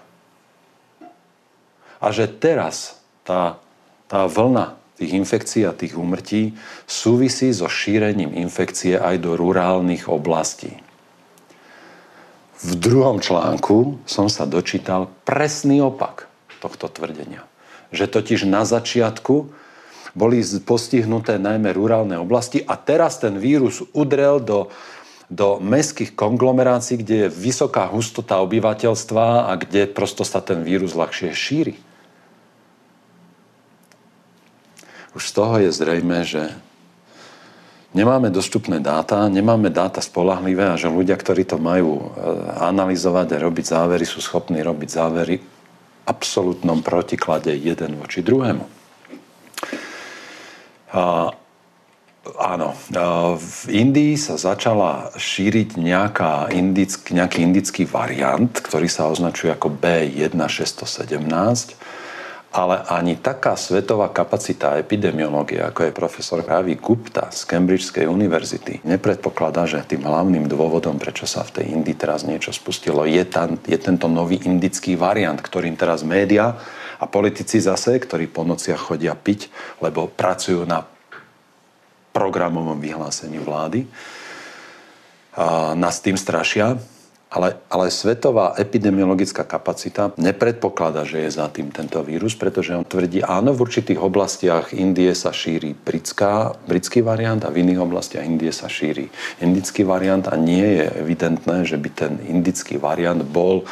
a 2.03 2.11
že 2.11 2.27
teraz 2.27 3.06
tá, 3.27 3.59
tá 4.07 4.31
vlna 4.31 4.79
tých 4.97 5.13
infekcií 5.13 5.69
a 5.69 5.77
tých 5.77 5.99
úmrtí 5.99 6.57
súvisí 6.89 7.53
so 7.53 7.69
šírením 7.69 8.33
infekcie 8.33 8.97
aj 8.97 9.21
do 9.21 9.37
rurálnych 9.37 10.09
oblastí. 10.09 10.73
V 12.57 12.73
druhom 12.81 13.21
článku 13.21 14.01
som 14.09 14.33
sa 14.33 14.49
dočítal 14.49 15.13
presný 15.29 15.85
opak 15.85 16.25
tohto 16.65 16.89
tvrdenia. 16.89 17.45
Že 17.93 18.09
totiž 18.09 18.49
na 18.49 18.65
začiatku 18.65 19.53
boli 20.17 20.41
postihnuté 20.65 21.37
najmä 21.37 21.77
rurálne 21.77 22.17
oblasti 22.17 22.65
a 22.65 22.81
teraz 22.81 23.21
ten 23.21 23.37
vírus 23.37 23.85
udrel 23.93 24.41
do, 24.41 24.73
do 25.29 25.61
mestských 25.61 26.17
konglomerácií, 26.17 27.05
kde 27.05 27.29
je 27.29 27.35
vysoká 27.37 27.85
hustota 27.93 28.41
obyvateľstva 28.41 29.45
a 29.45 29.53
kde 29.61 29.85
prosto 29.93 30.25
sa 30.25 30.41
ten 30.41 30.65
vírus 30.65 30.97
ľahšie 30.97 31.37
šíri. 31.37 31.77
Už 35.17 35.25
z 35.25 35.33
toho 35.33 35.57
je 35.65 35.73
zrejme, 35.73 36.29
že 36.29 36.53
nemáme 37.97 38.29
dostupné 38.29 38.85
dáta, 38.85 39.33
nemáme 39.33 39.73
dáta 39.73 40.05
spolahlivé 40.05 40.69
a 40.69 40.77
že 40.77 40.93
ľudia, 40.93 41.17
ktorí 41.17 41.49
to 41.49 41.57
majú 41.57 41.97
e, 41.97 42.05
analyzovať 42.61 43.33
a 43.33 43.43
robiť 43.49 43.65
závery, 43.65 44.05
sú 44.05 44.21
schopní 44.21 44.61
robiť 44.61 44.89
závery 44.93 45.41
v 45.41 45.49
absolútnom 46.05 46.85
protiklade 46.85 47.57
jeden 47.57 47.97
voči 47.97 48.21
druhému. 48.21 48.69
A, 50.93 51.33
áno, 52.37 52.77
v 53.41 53.61
Indii 53.73 54.21
sa 54.21 54.37
začala 54.37 55.17
šíriť 55.17 55.81
nejaká 55.81 56.53
indick, 56.53 57.09
nejaký 57.09 57.41
indický 57.41 57.89
variant, 57.89 58.53
ktorý 58.53 58.85
sa 58.85 59.09
označuje 59.09 59.49
ako 59.49 59.81
B1617 59.81 61.97
ale 62.55 62.81
ani 62.89 63.21
taká 63.21 63.53
svetová 63.59 64.09
kapacita 64.09 64.81
epidemiológie, 64.81 65.61
ako 65.61 65.87
je 65.87 65.93
profesor 65.93 66.41
Ravi 66.41 66.79
Gupta 66.79 67.29
z 67.29 67.45
Cambridgeskej 67.45 68.09
univerzity, 68.09 68.81
nepredpokladá, 68.87 69.69
že 69.69 69.85
tým 69.85 70.07
hlavným 70.07 70.49
dôvodom, 70.49 70.97
prečo 70.97 71.29
sa 71.29 71.45
v 71.45 71.61
tej 71.61 71.67
Indii 71.77 71.99
teraz 71.99 72.25
niečo 72.25 72.57
spustilo, 72.57 73.05
je, 73.05 73.23
tam, 73.29 73.61
je 73.61 73.77
tento 73.77 74.09
nový 74.09 74.41
indický 74.47 74.97
variant, 74.97 75.37
ktorým 75.37 75.77
teraz 75.77 76.01
média 76.07 76.57
a 76.97 77.05
politici 77.05 77.61
zase, 77.61 78.01
ktorí 78.01 78.31
po 78.33 78.47
nociach 78.47 78.81
chodia 78.81 79.13
piť, 79.13 79.53
lebo 79.85 80.09
pracujú 80.09 80.65
na 80.65 80.89
programovom 82.17 82.81
vyhlásení 82.81 83.37
vlády, 83.37 83.85
a 85.37 85.77
nás 85.77 86.01
tým 86.01 86.17
strašia, 86.17 86.81
ale, 87.37 87.61
ale 87.69 87.93
svetová 87.93 88.57
epidemiologická 88.57 89.45
kapacita 89.45 90.17
nepredpokladá, 90.17 91.05
že 91.05 91.29
je 91.29 91.37
za 91.37 91.53
tým 91.53 91.69
tento 91.69 92.01
vírus, 92.01 92.33
pretože 92.33 92.73
on 92.73 92.89
tvrdí, 92.89 93.21
áno, 93.21 93.53
v 93.53 93.69
určitých 93.69 94.01
oblastiach 94.01 94.73
Indie 94.73 95.13
sa 95.13 95.37
šíri 95.37 95.77
britská, 95.77 96.57
britský 96.65 97.05
variant 97.05 97.45
a 97.45 97.53
v 97.53 97.61
iných 97.61 97.85
oblastiach 97.85 98.25
Indie 98.25 98.57
sa 98.57 98.73
šíri 98.73 99.13
indický 99.45 99.85
variant 99.85 100.25
a 100.33 100.35
nie 100.41 100.81
je 100.81 100.85
evidentné, 100.97 101.69
že 101.69 101.77
by 101.77 101.89
ten 101.93 102.13
indický 102.25 102.81
variant 102.81 103.21
bol 103.21 103.69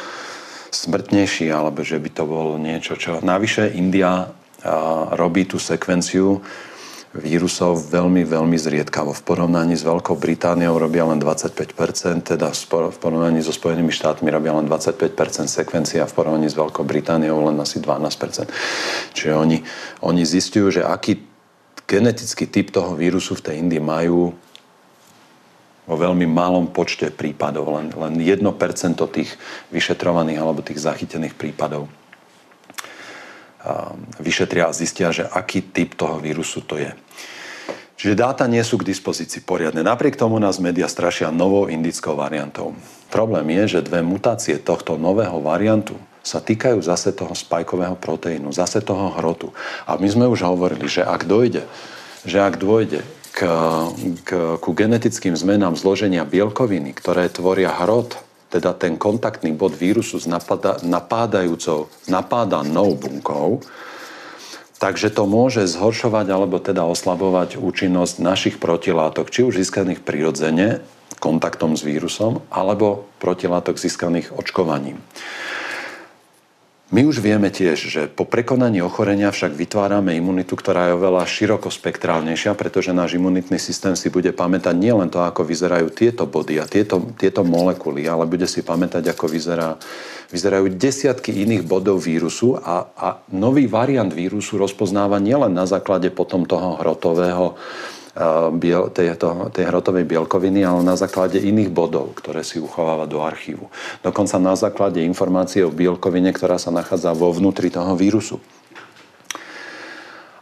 smrtnejší 0.69 1.49
alebo 1.49 1.81
že 1.81 1.97
by 1.97 2.09
to 2.13 2.23
bolo 2.29 2.61
niečo, 2.61 2.93
čo... 2.93 3.17
Navyše 3.25 3.73
India 3.73 4.29
robí 5.15 5.45
tú 5.49 5.57
sekvenciu 5.57 6.41
vírusov 7.15 7.79
veľmi, 7.87 8.27
veľmi 8.27 8.59
zriedkavo. 8.59 9.15
V 9.15 9.23
porovnaní 9.23 9.79
s 9.79 9.87
Veľkou 9.87 10.19
Britániou 10.19 10.75
robia 10.75 11.07
len 11.07 11.15
25%, 11.23 12.35
teda 12.35 12.51
v 12.51 12.97
porovnaní 12.99 13.39
so 13.39 13.55
Spojenými 13.55 13.91
štátmi 13.95 14.27
robia 14.27 14.51
len 14.51 14.67
25% 14.67 15.47
sekvencia, 15.47 16.03
v 16.03 16.13
porovnaní 16.13 16.51
s 16.51 16.59
Veľkou 16.59 16.83
Britániou 16.83 17.47
len 17.47 17.55
asi 17.63 17.79
12%. 17.79 18.51
Čiže 19.15 19.31
oni, 19.31 19.63
oni 20.03 20.23
zistujú, 20.27 20.75
že 20.75 20.81
aký 20.83 21.23
genetický 21.87 22.51
typ 22.51 22.75
toho 22.75 22.99
vírusu 22.99 23.39
v 23.39 23.43
tej 23.47 23.55
Indii 23.63 23.79
majú 23.79 24.35
vo 25.85 25.95
veľmi 25.95 26.25
malom 26.25 26.73
počte 26.73 27.13
prípadov, 27.13 27.69
len, 27.77 27.93
len 27.93 28.17
1% 28.17 28.41
tých 29.13 29.37
vyšetrovaných 29.69 30.41
alebo 30.41 30.65
tých 30.65 30.81
zachytených 30.81 31.37
prípadov 31.37 31.87
vyšetria 34.21 34.69
a 34.69 34.75
zistia, 34.75 35.09
že 35.09 35.25
aký 35.25 35.61
typ 35.61 35.97
toho 35.97 36.21
vírusu 36.21 36.61
to 36.61 36.77
je. 36.77 36.91
Čiže 37.95 38.19
dáta 38.19 38.43
nie 38.45 38.59
sú 38.59 38.75
k 38.75 38.87
dispozícii 38.91 39.41
poriadne. 39.47 39.79
Napriek 39.79 40.19
tomu 40.19 40.35
nás 40.35 40.59
média 40.59 40.85
strašia 40.85 41.31
novou 41.31 41.71
indickou 41.71 42.13
variantou. 42.19 42.75
Problém 43.07 43.47
je, 43.63 43.79
že 43.79 43.87
dve 43.87 44.03
mutácie 44.03 44.59
tohto 44.59 44.99
nového 44.99 45.39
variantu 45.39 45.95
sa 46.19 46.43
týkajú 46.43 46.81
zase 46.81 47.15
toho 47.15 47.31
spajkového 47.31 47.95
proteínu, 47.95 48.51
zase 48.51 48.81
toho 48.83 49.13
hrotu. 49.15 49.53
A 49.85 49.95
my 49.95 50.07
sme 50.09 50.25
už 50.27 50.43
hovorili, 50.43 50.89
že 50.89 51.05
ak 51.05 51.23
dojde, 51.23 51.63
že 52.25 52.41
ak 52.41 52.57
dôjde 52.57 53.05
k, 53.31 53.39
k, 54.25 54.29
ku 54.57 54.71
genetickým 54.73 55.37
zmenám 55.37 55.77
zloženia 55.77 56.25
bielkoviny, 56.25 56.97
ktoré 56.97 57.29
tvoria 57.29 57.69
hrot 57.69 58.24
teda 58.55 58.71
ten 58.71 58.95
kontaktný 58.95 59.51
bod 59.51 59.75
vírusu 59.75 60.15
s 60.15 60.23
napada, 60.23 60.79
napádajúcou, 60.79 61.91
napádanou 62.07 62.95
bunkou, 62.95 63.59
takže 64.79 65.11
to 65.11 65.27
môže 65.27 65.67
zhoršovať 65.67 66.25
alebo 66.31 66.63
teda 66.63 66.87
oslabovať 66.87 67.59
účinnosť 67.59 68.15
našich 68.23 68.55
protilátok, 68.55 69.27
či 69.27 69.43
už 69.43 69.59
získaných 69.59 70.07
prirodzene 70.07 70.79
kontaktom 71.19 71.75
s 71.75 71.83
vírusom, 71.83 72.43
alebo 72.53 73.07
protilátok 73.19 73.79
získaných 73.79 74.35
očkovaním. 74.35 74.99
My 76.93 77.01
už 77.01 77.17
vieme 77.17 77.49
tiež, 77.49 77.89
že 77.89 78.01
po 78.05 78.29
prekonaní 78.29 78.77
ochorenia 78.85 79.33
však 79.33 79.57
vytvárame 79.57 80.13
imunitu, 80.13 80.53
ktorá 80.53 80.93
je 80.93 80.97
oveľa 81.01 81.25
širokospektrálnejšia, 81.25 82.53
pretože 82.53 82.93
náš 82.93 83.17
imunitný 83.17 83.57
systém 83.57 83.97
si 83.97 84.13
bude 84.13 84.29
pamätať 84.29 84.77
nielen 84.77 85.09
to, 85.09 85.17
ako 85.17 85.49
vyzerajú 85.49 85.89
tieto 85.89 86.29
body 86.29 86.61
a 86.61 86.69
tieto, 86.69 87.01
tieto 87.17 87.41
molekuly, 87.41 88.05
ale 88.05 88.29
bude 88.29 88.45
si 88.45 88.61
pamätať, 88.61 89.01
ako 89.17 89.25
vyzerá, 89.25 89.81
vyzerajú 90.29 90.77
desiatky 90.77 91.33
iných 91.33 91.65
bodov 91.65 92.05
vírusu 92.05 92.53
a, 92.53 92.85
a 92.93 93.17
nový 93.33 93.65
variant 93.65 94.13
vírusu 94.13 94.61
rozpoznáva 94.61 95.17
nielen 95.17 95.57
na 95.57 95.65
základe 95.65 96.13
potom 96.13 96.45
toho 96.45 96.77
hrotového 96.77 97.57
biel, 98.55 98.87
tej, 98.95 99.19
to, 99.19 99.51
tej 99.51 99.67
hrotovej 99.67 100.07
bielkoviny, 100.07 100.63
ale 100.63 100.87
na 100.87 100.95
základe 100.95 101.35
iných 101.35 101.67
bodov, 101.67 102.15
ktoré 102.15 102.47
si 102.47 102.63
uchováva 102.63 103.03
do 103.03 103.19
archívu. 103.19 103.67
Dokonca 103.99 104.39
na 104.39 104.55
základe 104.55 105.03
informácie 105.03 105.67
o 105.67 105.73
bielkovine, 105.73 106.31
ktorá 106.31 106.55
sa 106.55 106.71
nachádza 106.71 107.11
vo 107.11 107.35
vnútri 107.35 107.67
toho 107.67 107.91
vírusu. 107.99 108.39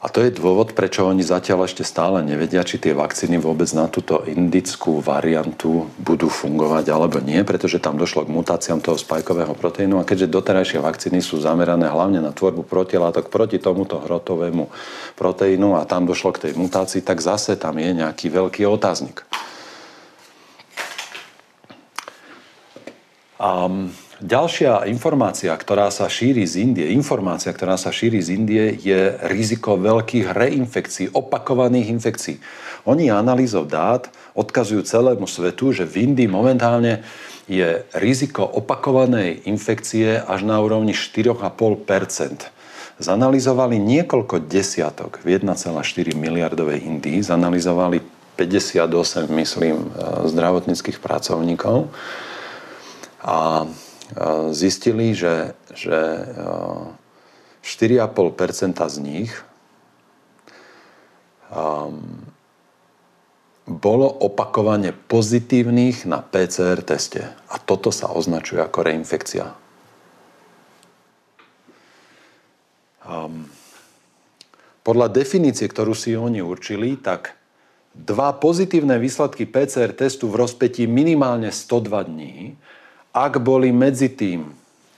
A 0.03 0.11
to 0.11 0.19
je 0.19 0.35
dôvod, 0.35 0.75
prečo 0.75 1.07
oni 1.07 1.23
zatiaľ 1.23 1.63
ešte 1.63 1.87
stále 1.87 2.19
nevedia, 2.27 2.67
či 2.67 2.75
tie 2.75 2.91
vakcíny 2.91 3.39
vôbec 3.39 3.71
na 3.71 3.87
túto 3.87 4.19
indickú 4.27 4.99
variantu 4.99 5.87
budú 5.95 6.27
fungovať 6.27 6.91
alebo 6.91 7.23
nie, 7.23 7.39
pretože 7.47 7.79
tam 7.79 7.95
došlo 7.95 8.27
k 8.27 8.35
mutáciám 8.35 8.83
toho 8.83 8.99
spajkového 8.99 9.55
proteínu 9.55 10.03
a 10.03 10.03
keďže 10.03 10.27
doterajšie 10.27 10.83
vakcíny 10.83 11.23
sú 11.23 11.39
zamerané 11.39 11.87
hlavne 11.87 12.19
na 12.19 12.35
tvorbu 12.35 12.67
protilátok 12.67 13.31
proti 13.31 13.63
tomuto 13.63 14.03
hrotovému 14.03 14.67
proteínu 15.15 15.79
a 15.79 15.87
tam 15.87 16.03
došlo 16.03 16.35
k 16.35 16.51
tej 16.51 16.53
mutácii, 16.59 16.99
tak 16.99 17.23
zase 17.23 17.55
tam 17.55 17.79
je 17.79 17.95
nejaký 17.95 18.27
veľký 18.27 18.67
otáznik. 18.67 19.23
Um, 23.39 23.95
Ďalšia 24.23 24.87
informácia, 24.87 25.51
ktorá 25.51 25.91
sa 25.91 26.07
šíri 26.07 26.47
z 26.47 26.63
Indie, 26.63 26.95
informácia, 26.95 27.51
ktorá 27.51 27.75
sa 27.75 27.91
šíri 27.91 28.23
z 28.23 28.39
Indie, 28.39 28.71
je 28.79 29.19
riziko 29.27 29.75
veľkých 29.75 30.31
reinfekcií, 30.31 31.11
opakovaných 31.11 31.91
infekcií. 31.91 32.39
Oni 32.87 33.11
analýzou 33.11 33.67
dát 33.67 34.07
odkazujú 34.31 34.87
celému 34.87 35.27
svetu, 35.27 35.75
že 35.75 35.83
v 35.83 36.07
Indii 36.07 36.31
momentálne 36.31 37.03
je 37.51 37.83
riziko 37.99 38.47
opakovanej 38.47 39.43
infekcie 39.43 40.23
až 40.23 40.47
na 40.47 40.55
úrovni 40.63 40.95
4,5% 40.95 42.47
Zanalizovali 43.03 43.75
niekoľko 43.75 44.47
desiatok 44.47 45.19
v 45.19 45.35
1,4 45.35 46.15
miliardovej 46.15 46.79
Indii, 46.79 47.19
zanalizovali 47.19 47.99
58, 48.39 49.27
myslím, 49.27 49.91
zdravotníckých 50.31 51.03
pracovníkov 51.03 51.91
a 53.19 53.67
zistili, 54.51 55.15
že, 55.15 55.55
že 55.71 56.27
4,5% 57.63 58.75
z 58.75 58.97
nich 58.99 59.31
um, 61.47 62.27
bolo 63.63 64.07
opakovane 64.11 64.91
pozitívnych 64.91 66.03
na 66.03 66.19
PCR 66.19 66.83
teste. 66.83 67.31
A 67.47 67.55
toto 67.63 67.95
sa 67.95 68.11
označuje 68.11 68.59
ako 68.59 68.79
reinfekcia. 68.83 69.55
Um, 73.07 73.47
podľa 74.83 75.07
definície, 75.15 75.71
ktorú 75.71 75.95
si 75.95 76.11
oni 76.11 76.43
určili, 76.43 76.99
tak 76.99 77.39
dva 77.95 78.35
pozitívne 78.35 78.99
výsledky 78.99 79.47
PCR 79.47 79.95
testu 79.95 80.27
v 80.27 80.43
rozpetí 80.43 80.83
minimálne 80.83 81.47
102 81.47 82.11
dní 82.11 82.59
ak 83.13 83.37
boli 83.45 83.69
medzi 83.69 84.09
tým 84.09 84.49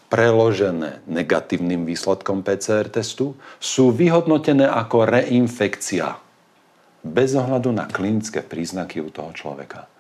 preložené 0.08 1.04
negatívnym 1.04 1.84
výsledkom 1.84 2.40
PCR 2.48 2.88
testu, 2.88 3.36
sú 3.60 3.92
vyhodnotené 3.92 4.64
ako 4.64 5.04
reinfekcia 5.04 6.16
bez 7.04 7.36
ohľadu 7.36 7.76
na 7.76 7.86
klinické 7.86 8.40
príznaky 8.40 9.04
u 9.04 9.12
toho 9.12 9.36
človeka. 9.36 9.92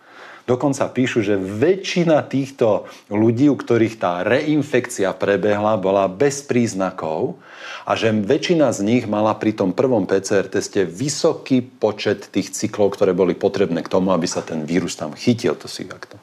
Dokonca 0.45 0.86
píšu, 0.93 1.25
že 1.25 1.41
väčšina 1.41 2.21
týchto 2.30 2.86
ľudí, 3.10 3.49
u 3.49 3.58
ktorých 3.58 3.97
tá 3.97 4.21
reinfekcia 4.21 5.10
prebehla, 5.17 5.73
bola 5.82 6.06
bez 6.06 6.45
príznakov 6.45 7.41
a 7.82 7.97
že 7.97 8.13
väčšina 8.13 8.69
z 8.69 8.80
nich 8.86 9.04
mala 9.10 9.34
pri 9.34 9.58
tom 9.58 9.73
prvom 9.73 10.06
PCR 10.06 10.45
teste 10.45 10.86
vysoký 10.86 11.65
počet 11.65 12.30
tých 12.30 12.54
cyklov, 12.54 12.93
ktoré 12.93 13.17
boli 13.17 13.34
potrebné 13.34 13.82
k 13.82 13.89
tomu, 13.89 14.13
aby 14.13 14.30
sa 14.30 14.45
ten 14.45 14.69
vírus 14.69 14.93
tam 14.93 15.17
chytil. 15.17 15.58
To 15.58 15.65
si 15.65 15.89
takto 15.89 16.21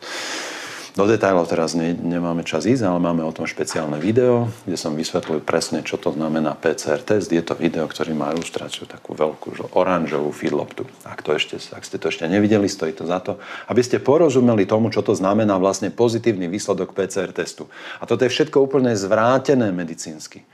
Do 0.92 1.08
detajlov 1.08 1.48
teraz 1.48 1.72
ne, 1.72 1.96
nemáme 1.96 2.44
čas 2.44 2.68
ísť, 2.68 2.84
ale 2.84 3.00
máme 3.00 3.24
o 3.24 3.32
tom 3.32 3.48
špeciálne 3.48 3.96
video, 3.96 4.52
kde 4.68 4.76
som 4.76 4.92
vysvetlil 4.92 5.40
presne, 5.40 5.80
čo 5.80 5.96
to 5.96 6.12
znamená 6.12 6.52
PCR 6.52 7.00
test. 7.00 7.32
Je 7.32 7.40
to 7.40 7.56
video, 7.56 7.88
ktorý 7.88 8.12
má 8.12 8.28
ilustráciu 8.36 8.84
takú 8.84 9.16
veľkú, 9.16 9.56
že 9.56 9.64
oranžovú 9.72 10.28
feedloptu. 10.36 10.84
Ak, 11.08 11.24
to 11.24 11.32
ešte, 11.32 11.56
ak 11.72 11.88
ste 11.88 11.96
to 11.96 12.12
ešte 12.12 12.28
nevideli, 12.28 12.68
stojí 12.68 12.92
to 12.92 13.08
za 13.08 13.24
to, 13.24 13.40
aby 13.72 13.80
ste 13.80 14.04
porozumeli 14.04 14.68
tomu, 14.68 14.92
čo 14.92 15.00
to 15.00 15.16
znamená 15.16 15.56
vlastne 15.56 15.88
pozitívny 15.88 16.44
výsledok 16.52 16.92
PCR 16.92 17.32
testu. 17.32 17.72
A 17.96 18.04
toto 18.04 18.28
je 18.28 18.32
všetko 18.36 18.60
úplne 18.60 18.92
zvrátené 18.92 19.72
medicínsky 19.72 20.44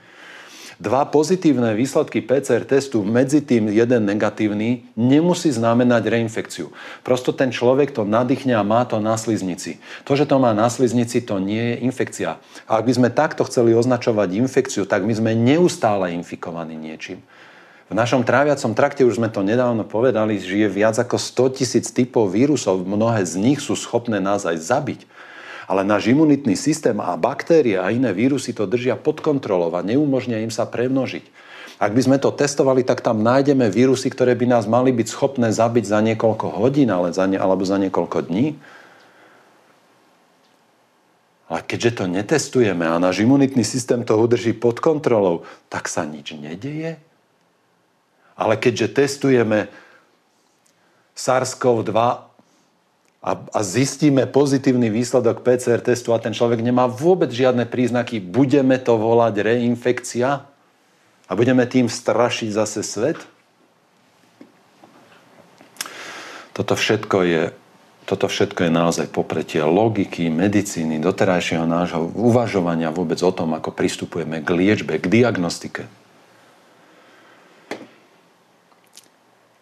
dva 0.79 1.03
pozitívne 1.03 1.75
výsledky 1.75 2.23
PCR 2.23 2.63
testu, 2.63 3.03
medzi 3.03 3.43
tým 3.43 3.67
jeden 3.67 4.07
negatívny, 4.07 4.87
nemusí 4.95 5.51
znamenať 5.51 6.07
reinfekciu. 6.07 6.71
Prosto 7.03 7.35
ten 7.35 7.51
človek 7.51 7.91
to 7.91 8.07
nadýchne 8.07 8.55
a 8.55 8.63
má 8.63 8.87
to 8.87 9.03
na 9.03 9.19
sliznici. 9.19 9.83
To, 10.07 10.15
že 10.15 10.23
to 10.23 10.39
má 10.39 10.55
na 10.55 10.71
sliznici, 10.71 11.19
to 11.19 11.37
nie 11.37 11.75
je 11.75 11.75
infekcia. 11.83 12.39
A 12.65 12.79
ak 12.79 12.87
by 12.87 12.93
sme 12.95 13.09
takto 13.11 13.43
chceli 13.43 13.75
označovať 13.75 14.39
infekciu, 14.39 14.87
tak 14.87 15.03
my 15.03 15.11
sme 15.11 15.35
neustále 15.35 16.15
infikovaní 16.15 16.79
niečím. 16.79 17.19
V 17.89 17.97
našom 17.97 18.21
tráviacom 18.21 18.77
trakte, 18.77 19.01
už 19.01 19.17
sme 19.17 19.33
to 19.33 19.41
nedávno 19.41 19.81
povedali, 19.81 20.37
žije 20.37 20.69
viac 20.69 20.95
ako 21.01 21.17
100 21.17 21.57
tisíc 21.57 21.85
typov 21.89 22.29
vírusov. 22.29 22.85
Mnohé 22.85 23.25
z 23.25 23.41
nich 23.41 23.59
sú 23.59 23.73
schopné 23.73 24.21
nás 24.21 24.45
aj 24.45 24.61
zabiť. 24.61 25.09
Ale 25.69 25.85
náš 25.85 26.09
imunitný 26.09 26.57
systém 26.57 26.97
a 26.97 27.13
baktérie 27.13 27.77
a 27.77 27.93
iné 27.93 28.09
vírusy 28.09 28.57
to 28.57 28.65
držia 28.65 28.97
pod 28.97 29.21
kontrolou 29.21 29.69
a 29.77 29.85
neumožnia 29.85 30.41
im 30.41 30.49
sa 30.49 30.65
premnožiť. 30.65 31.29
Ak 31.79 31.95
by 31.95 32.01
sme 32.03 32.17
to 32.19 32.33
testovali, 32.35 32.83
tak 32.83 32.99
tam 32.99 33.23
nájdeme 33.23 33.71
vírusy, 33.71 34.11
ktoré 34.11 34.35
by 34.35 34.49
nás 34.49 34.65
mali 34.67 34.91
byť 34.91 35.07
schopné 35.07 35.47
zabiť 35.53 35.85
za 35.87 36.03
niekoľko 36.03 36.59
hodín 36.59 36.91
ale 36.91 37.15
za 37.15 37.23
ne, 37.29 37.39
alebo 37.39 37.63
za 37.63 37.79
niekoľko 37.79 38.27
dní. 38.27 38.57
Ale 41.49 41.65
keďže 41.65 42.03
to 42.03 42.05
netestujeme 42.05 42.83
a 42.83 43.01
náš 43.01 43.23
imunitný 43.23 43.63
systém 43.63 44.03
to 44.05 44.13
udrží 44.19 44.53
pod 44.53 44.83
kontrolou, 44.83 45.47
tak 45.71 45.87
sa 45.87 46.03
nič 46.03 46.35
nedeje. 46.35 46.99
Ale 48.35 48.53
keďže 48.59 49.05
testujeme 49.05 49.71
SARS-CoV-2 51.17 52.28
a, 53.19 53.35
a 53.35 53.59
zistíme 53.63 54.23
pozitívny 54.31 54.87
výsledok 54.87 55.43
PCR 55.43 55.83
testu 55.83 56.15
a 56.15 56.23
ten 56.23 56.31
človek 56.31 56.63
nemá 56.63 56.87
vôbec 56.87 57.27
žiadne 57.27 57.67
príznaky, 57.67 58.23
budeme 58.23 58.79
to 58.79 58.95
volať 58.95 59.43
reinfekcia 59.43 60.47
a 61.27 61.31
budeme 61.35 61.67
tým 61.67 61.91
strašiť 61.91 62.49
zase 62.55 62.79
svet? 62.79 63.19
Toto 66.55 66.79
všetko 66.79 67.17
je, 67.27 67.43
toto 68.07 68.27
všetko 68.31 68.67
je 68.67 68.71
naozaj 68.71 69.07
popretie 69.11 69.63
logiky, 69.63 70.31
medicíny, 70.31 70.99
doterajšieho 71.03 71.67
nášho 71.67 72.07
uvažovania 72.15 72.91
vôbec 72.91 73.19
o 73.19 73.31
tom, 73.35 73.51
ako 73.51 73.75
pristupujeme 73.75 74.39
k 74.43 74.49
liečbe, 74.55 74.95
k 74.95 75.05
diagnostike. 75.11 75.91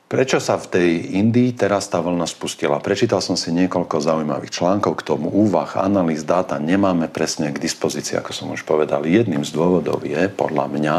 Prečo 0.07 0.39
sa 0.39 0.55
v 0.55 0.71
tej 0.71 0.89
Indii 1.19 1.51
teraz 1.51 1.91
tá 1.91 1.99
vlna 1.99 2.23
spustila? 2.31 2.79
Prečítal 2.79 3.19
som 3.19 3.35
si 3.35 3.51
niekoľko 3.51 3.99
zaujímavých 3.99 4.55
článkov 4.55 5.03
k 5.03 5.03
tomu, 5.03 5.27
úvah, 5.27 5.67
analýz, 5.83 6.23
dáta 6.23 6.55
nemáme 6.63 7.11
presne 7.11 7.51
k 7.51 7.59
dispozícii, 7.59 8.15
ako 8.15 8.31
som 8.31 8.47
už 8.55 8.63
povedal. 8.63 9.03
Jedným 9.03 9.43
z 9.43 9.51
dôvodov 9.51 10.07
je, 10.07 10.31
podľa 10.31 10.71
mňa, 10.71 10.95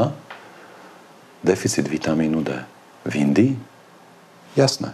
deficit 1.41 1.89
vitamínu 1.89 2.45
D. 2.45 2.53
V 3.09 3.13
Indii? 3.17 3.57
Jasné. 4.53 4.93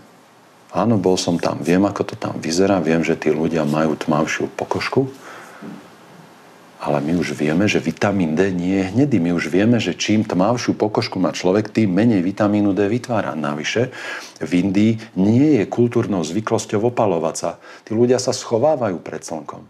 Áno, 0.70 0.94
bol 0.94 1.18
som 1.18 1.34
tam, 1.34 1.58
viem, 1.58 1.82
ako 1.82 2.14
to 2.14 2.14
tam 2.14 2.38
vyzerá, 2.38 2.78
viem, 2.78 3.02
že 3.02 3.18
tí 3.18 3.34
ľudia 3.34 3.66
majú 3.66 3.98
tmavšiu 3.98 4.46
pokožku, 4.54 5.10
ale 6.84 7.00
my 7.00 7.16
už 7.16 7.32
vieme, 7.32 7.64
že 7.64 7.80
vitamín 7.80 8.36
D 8.36 8.52
nie 8.52 8.76
je 8.76 8.92
hnedý. 8.92 9.16
My 9.16 9.32
už 9.32 9.48
vieme, 9.48 9.80
že 9.80 9.96
čím 9.96 10.20
tmavšiu 10.20 10.76
pokožku 10.76 11.16
má 11.16 11.32
človek, 11.32 11.72
tým 11.72 11.88
menej 11.88 12.20
vitamínu 12.20 12.76
D 12.76 12.84
vytvára. 12.92 13.32
Navyše, 13.32 13.88
v 14.44 14.50
Indii 14.52 15.00
nie 15.16 15.56
je 15.56 15.64
kultúrnou 15.64 16.20
zvyklosťou 16.20 16.92
opalovať 16.92 17.34
sa. 17.40 17.50
Tí 17.88 17.96
ľudia 17.96 18.20
sa 18.20 18.36
schovávajú 18.36 19.00
pred 19.00 19.24
slnkom. 19.24 19.64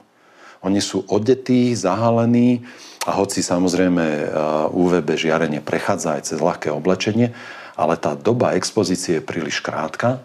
Oni 0.66 0.82
sú 0.82 1.06
odetí, 1.06 1.70
zahalení 1.78 2.66
a 3.06 3.14
hoci 3.14 3.46
samozrejme 3.46 4.34
UVB 4.74 5.14
žiarenie 5.14 5.62
prechádza 5.62 6.18
aj 6.18 6.34
cez 6.34 6.42
ľahké 6.42 6.74
oblečenie, 6.74 7.30
ale 7.78 7.94
tá 7.94 8.18
doba 8.18 8.58
expozície 8.58 9.22
je 9.22 9.22
príliš 9.22 9.62
krátka 9.62 10.18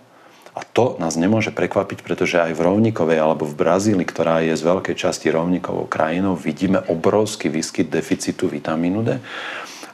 a 0.60 0.68
to 0.76 1.00
nás 1.00 1.16
nemôže 1.16 1.56
prekvapiť, 1.56 2.04
pretože 2.04 2.36
aj 2.36 2.52
v 2.52 2.68
Rovníkovej 2.68 3.16
alebo 3.16 3.48
v 3.48 3.56
Brazílii, 3.56 4.04
ktorá 4.04 4.44
je 4.44 4.60
z 4.60 4.68
veľkej 4.68 4.96
časti 5.00 5.32
rovníkovou 5.32 5.88
krajinou, 5.88 6.36
vidíme 6.36 6.84
obrovský 6.84 7.48
výskyt 7.48 7.88
deficitu 7.88 8.52
vitamínu 8.52 9.00
D. 9.08 9.24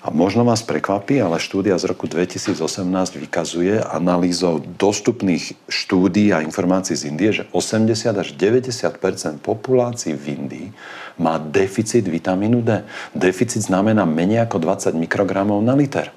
A 0.02 0.10
možno 0.10 0.42
vás 0.42 0.66
prekvapí, 0.66 1.22
ale 1.22 1.38
štúdia 1.38 1.78
z 1.78 1.86
roku 1.90 2.10
2018 2.10 2.58
vykazuje 3.14 3.78
analýzou 3.78 4.58
dostupných 4.62 5.54
štúdí 5.70 6.34
a 6.34 6.42
informácií 6.42 6.98
z 6.98 7.14
Indie, 7.14 7.30
že 7.30 7.50
80 7.54 8.14
až 8.14 8.34
90 8.34 9.46
populácií 9.46 10.18
v 10.18 10.26
Indii 10.34 10.68
má 11.22 11.38
deficit 11.38 12.06
vitamínu 12.06 12.66
D. 12.66 12.82
Deficit 13.14 13.62
znamená 13.66 14.06
menej 14.10 14.50
ako 14.50 14.62
20 14.66 14.98
mikrogramov 14.98 15.62
na 15.62 15.78
liter. 15.78 16.10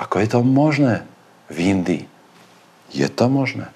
Ako 0.00 0.16
je 0.20 0.28
to 0.32 0.40
možné 0.40 1.04
v 1.52 1.76
Indii? 1.76 2.19
Je 2.90 3.06
to 3.06 3.26
možné? 3.30 3.70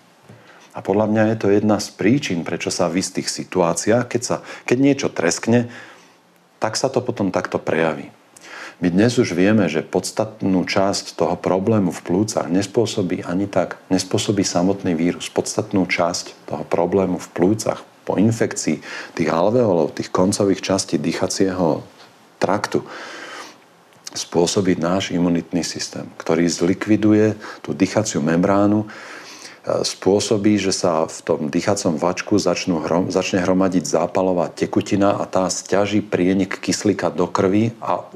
A 0.74 0.83
podľa 0.83 1.07
mňa 1.07 1.22
je 1.31 1.37
to 1.38 1.48
jedna 1.55 1.79
z 1.79 1.94
príčin, 1.94 2.42
prečo 2.42 2.68
sa 2.68 2.90
v 2.90 2.98
istých 2.98 3.31
situáciách, 3.31 4.11
keď, 4.11 4.22
sa, 4.22 4.37
keď 4.66 4.79
niečo 4.83 5.09
treskne, 5.09 5.70
tak 6.59 6.74
sa 6.74 6.90
to 6.90 6.98
potom 6.98 7.31
takto 7.31 7.62
prejaví. 7.62 8.11
My 8.83 8.90
dnes 8.90 9.14
už 9.14 9.38
vieme, 9.38 9.70
že 9.70 9.87
podstatnú 9.87 10.66
časť 10.66 11.14
toho 11.14 11.38
problému 11.38 11.94
v 11.94 12.00
plúcach 12.03 12.50
nespôsobí 12.50 13.22
ani 13.22 13.46
tak, 13.46 13.79
nespôsobí 13.87 14.42
samotný 14.42 14.98
vírus. 14.98 15.31
Podstatnú 15.31 15.87
časť 15.87 16.35
toho 16.50 16.66
problému 16.66 17.22
v 17.22 17.29
plúcach 17.31 17.87
po 18.03 18.18
infekcii 18.18 18.83
tých 19.14 19.29
alveolov, 19.31 19.94
tých 19.94 20.11
koncových 20.11 20.59
častí 20.59 20.98
dýchacieho 20.98 21.87
traktu, 22.42 22.83
spôsobiť 24.14 24.79
náš 24.79 25.11
imunitný 25.11 25.66
systém, 25.66 26.07
ktorý 26.22 26.46
zlikviduje 26.46 27.35
tú 27.66 27.74
dýchaciu 27.74 28.22
membránu, 28.22 28.87
e, 28.87 28.88
spôsobí, 29.83 30.55
že 30.55 30.70
sa 30.70 31.11
v 31.11 31.18
tom 31.27 31.40
dýchacom 31.50 31.98
vačku 31.98 32.38
začnú 32.38 32.87
hrom, 32.87 33.11
začne 33.11 33.42
hromadiť 33.42 33.83
zápalová 33.83 34.55
tekutina 34.55 35.18
a 35.18 35.27
tá 35.27 35.50
stiaží 35.50 35.98
prienik 35.98 36.62
kyslíka 36.62 37.11
do 37.11 37.27
krvi 37.27 37.74
a 37.83 38.07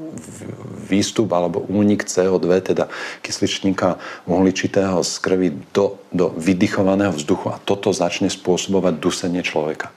výstup 0.87 1.35
alebo 1.35 1.67
únik 1.67 2.07
CO2, 2.07 2.47
teda 2.63 2.87
kysličníka 3.27 3.99
uhličitého 4.31 5.03
z 5.03 5.13
krvi 5.19 5.49
do, 5.75 5.99
do 6.15 6.31
vydychovaného 6.39 7.11
vzduchu 7.11 7.51
a 7.51 7.59
toto 7.59 7.91
začne 7.91 8.31
spôsobovať 8.31 8.95
dusenie 9.03 9.43
človeka. 9.43 9.91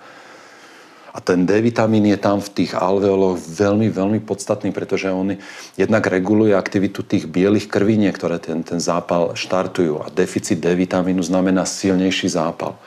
A 1.12 1.20
ten 1.20 1.44
D 1.44 1.60
vitamín 1.60 2.08
je 2.08 2.16
tam 2.16 2.40
v 2.40 2.64
tých 2.64 2.72
alveoloch 2.72 3.36
veľmi, 3.36 3.92
veľmi 3.92 4.20
podstatný, 4.24 4.72
pretože 4.72 5.12
on 5.12 5.36
jednak 5.76 6.08
reguluje 6.08 6.56
aktivitu 6.56 7.04
tých 7.04 7.28
bielých 7.28 7.68
krviniek, 7.68 8.16
ktoré 8.16 8.40
ten, 8.40 8.64
ten 8.64 8.80
zápal 8.80 9.36
štartujú. 9.36 10.00
A 10.00 10.08
deficit 10.08 10.64
D 10.64 10.72
vitamínu 10.72 11.20
znamená 11.20 11.68
silnejší 11.68 12.32
zápal. 12.32 12.80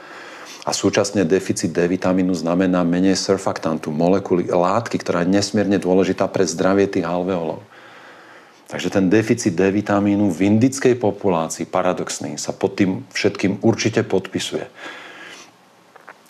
A 0.65 0.73
súčasne 0.73 1.29
deficit 1.29 1.69
D 1.77 1.85
vitamínu 1.85 2.33
znamená 2.33 2.81
menej 2.89 3.21
surfaktantu, 3.21 3.93
molekuly, 3.93 4.49
látky, 4.49 4.97
ktorá 5.05 5.21
je 5.21 5.37
nesmierne 5.37 5.77
dôležitá 5.77 6.25
pre 6.33 6.49
zdravie 6.49 6.89
tých 6.89 7.05
alveolov. 7.05 7.61
Takže 8.73 8.89
ten 8.89 9.13
deficit 9.13 9.53
D 9.53 9.69
vitamínu 9.69 10.33
v 10.33 10.49
indickej 10.49 10.97
populácii, 10.97 11.69
paradoxný, 11.69 12.41
sa 12.41 12.57
pod 12.57 12.81
tým 12.81 13.05
všetkým 13.13 13.61
určite 13.61 14.01
podpisuje. 14.09 14.65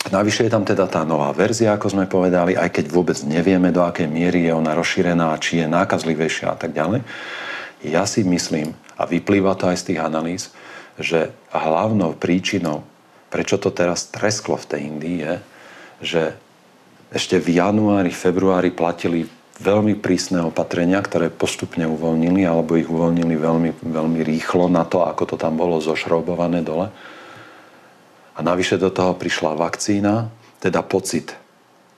Navyše 0.05 0.45
je 0.45 0.53
tam 0.53 0.61
teda 0.61 0.85
tá 0.85 1.01
nová 1.01 1.33
verzia, 1.33 1.73
ako 1.73 1.89
sme 1.89 2.05
povedali, 2.05 2.53
aj 2.53 2.69
keď 2.77 2.85
vôbec 2.93 3.17
nevieme, 3.25 3.73
do 3.73 3.81
akej 3.81 4.05
miery 4.05 4.45
je 4.45 4.53
ona 4.53 4.77
rozšírená, 4.77 5.33
či 5.41 5.65
je 5.65 5.67
nákazlivejšia 5.67 6.53
a 6.53 6.57
tak 6.57 6.77
ďalej. 6.77 7.01
Ja 7.81 8.05
si 8.05 8.21
myslím, 8.21 8.77
a 8.97 9.09
vyplýva 9.09 9.57
to 9.57 9.65
aj 9.65 9.81
z 9.81 9.85
tých 9.93 9.99
analýz, 10.05 10.53
že 11.01 11.33
hlavnou 11.49 12.13
príčinou, 12.15 12.85
prečo 13.33 13.57
to 13.57 13.73
teraz 13.73 14.07
tresklo 14.13 14.61
v 14.61 14.69
tej 14.69 14.81
Indii, 14.85 15.17
je, 15.17 15.33
že 16.05 16.23
ešte 17.09 17.41
v 17.41 17.57
januári, 17.57 18.13
februári 18.13 18.69
platili 18.69 19.25
veľmi 19.57 19.97
prísne 19.97 20.43
opatrenia, 20.43 20.99
ktoré 20.99 21.31
postupne 21.31 21.87
uvoľnili, 21.87 22.43
alebo 22.43 22.75
ich 22.75 22.87
uvoľnili 22.87 23.35
veľmi, 23.39 23.69
veľmi 23.81 24.19
rýchlo 24.21 24.67
na 24.67 24.83
to, 24.83 25.01
ako 25.01 25.33
to 25.33 25.35
tam 25.39 25.55
bolo 25.55 25.79
zošrobované 25.79 26.61
dole. 26.61 26.91
A 28.35 28.43
navyše 28.43 28.75
do 28.75 28.91
toho 28.91 29.15
prišla 29.15 29.55
vakcína, 29.55 30.27
teda 30.59 30.83
pocit 30.83 31.33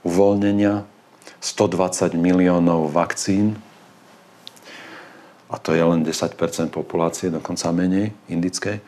uvoľnenia, 0.06 0.86
120 1.42 2.18
miliónov 2.18 2.94
vakcín, 2.94 3.58
a 5.48 5.56
to 5.56 5.72
je 5.72 5.80
len 5.80 6.04
10% 6.04 6.36
populácie, 6.76 7.32
dokonca 7.32 7.72
menej 7.72 8.12
indickej. 8.28 8.84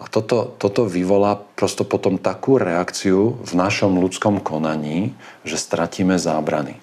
A 0.00 0.08
toto, 0.08 0.56
toto 0.56 0.86
vyvolá 0.86 1.36
prosto 1.36 1.84
potom 1.84 2.16
takú 2.16 2.56
reakciu 2.56 3.36
v 3.42 3.52
našom 3.52 4.00
ľudskom 4.00 4.40
konaní, 4.40 5.12
že 5.44 5.60
stratíme 5.60 6.16
zábrany. 6.16 6.80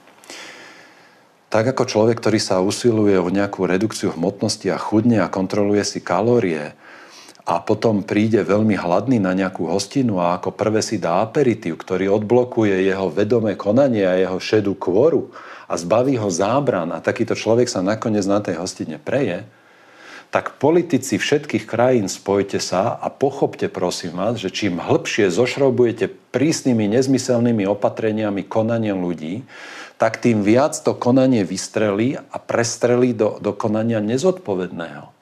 Tak 1.47 1.71
ako 1.73 1.87
človek, 1.87 2.19
ktorý 2.19 2.37
sa 2.43 2.59
usiluje 2.59 3.15
o 3.17 3.31
nejakú 3.31 3.63
redukciu 3.63 4.11
hmotnosti 4.11 4.67
a 4.67 4.77
chudne 4.77 5.23
a 5.23 5.31
kontroluje 5.31 5.81
si 5.87 6.03
kalórie 6.03 6.75
a 7.47 7.63
potom 7.63 8.03
príde 8.03 8.43
veľmi 8.43 8.75
hladný 8.75 9.23
na 9.23 9.31
nejakú 9.31 9.71
hostinu 9.71 10.19
a 10.19 10.35
ako 10.35 10.51
prvé 10.51 10.83
si 10.83 10.99
dá 10.99 11.23
aperitív, 11.23 11.79
ktorý 11.79 12.11
odblokuje 12.11 12.83
jeho 12.83 13.07
vedomé 13.07 13.55
konanie 13.55 14.03
a 14.03 14.19
jeho 14.19 14.35
šedú 14.35 14.75
kvoru 14.75 15.31
a 15.71 15.79
zbaví 15.79 16.19
ho 16.19 16.27
zábran 16.27 16.91
a 16.91 16.99
takýto 16.99 17.39
človek 17.39 17.71
sa 17.71 17.79
nakoniec 17.79 18.27
na 18.27 18.43
tej 18.43 18.59
hostine 18.59 18.99
preje, 18.99 19.47
tak 20.27 20.59
politici 20.59 21.15
všetkých 21.15 21.63
krajín 21.63 22.11
spojte 22.11 22.59
sa 22.59 22.99
a 22.99 23.07
pochopte 23.07 23.71
prosím 23.71 24.19
vás, 24.19 24.43
že 24.43 24.51
čím 24.51 24.83
hĺbšie 24.83 25.31
zošrobujete 25.31 26.11
prísnymi 26.35 26.99
nezmyselnými 26.99 27.63
opatreniami 27.63 28.43
konanie 28.43 28.91
ľudí, 28.91 29.47
tak 29.95 30.19
tým 30.19 30.43
viac 30.43 30.75
to 30.75 30.99
konanie 30.99 31.47
vystrelí 31.47 32.19
a 32.19 32.37
prestrelí 32.43 33.15
do, 33.15 33.39
do 33.39 33.55
konania 33.55 34.03
nezodpovedného. 34.03 35.16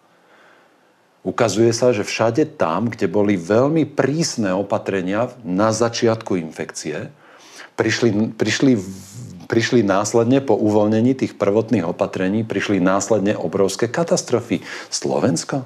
Ukazuje 1.26 1.74
sa, 1.74 1.90
že 1.90 2.06
všade 2.06 2.54
tam, 2.62 2.86
kde 2.94 3.10
boli 3.10 3.34
veľmi 3.34 3.90
prísne 3.90 4.54
opatrenia 4.54 5.34
na 5.42 5.74
začiatku 5.74 6.38
infekcie, 6.38 7.10
prišli, 7.74 8.38
prišli 8.38 8.78
prišli 9.46 9.86
následne 9.86 10.42
po 10.42 10.58
uvoľnení 10.58 11.14
tých 11.14 11.38
prvotných 11.38 11.86
opatrení, 11.86 12.42
prišli 12.42 12.82
následne 12.82 13.38
obrovské 13.38 13.86
katastrofy. 13.86 14.66
Slovensko? 14.90 15.64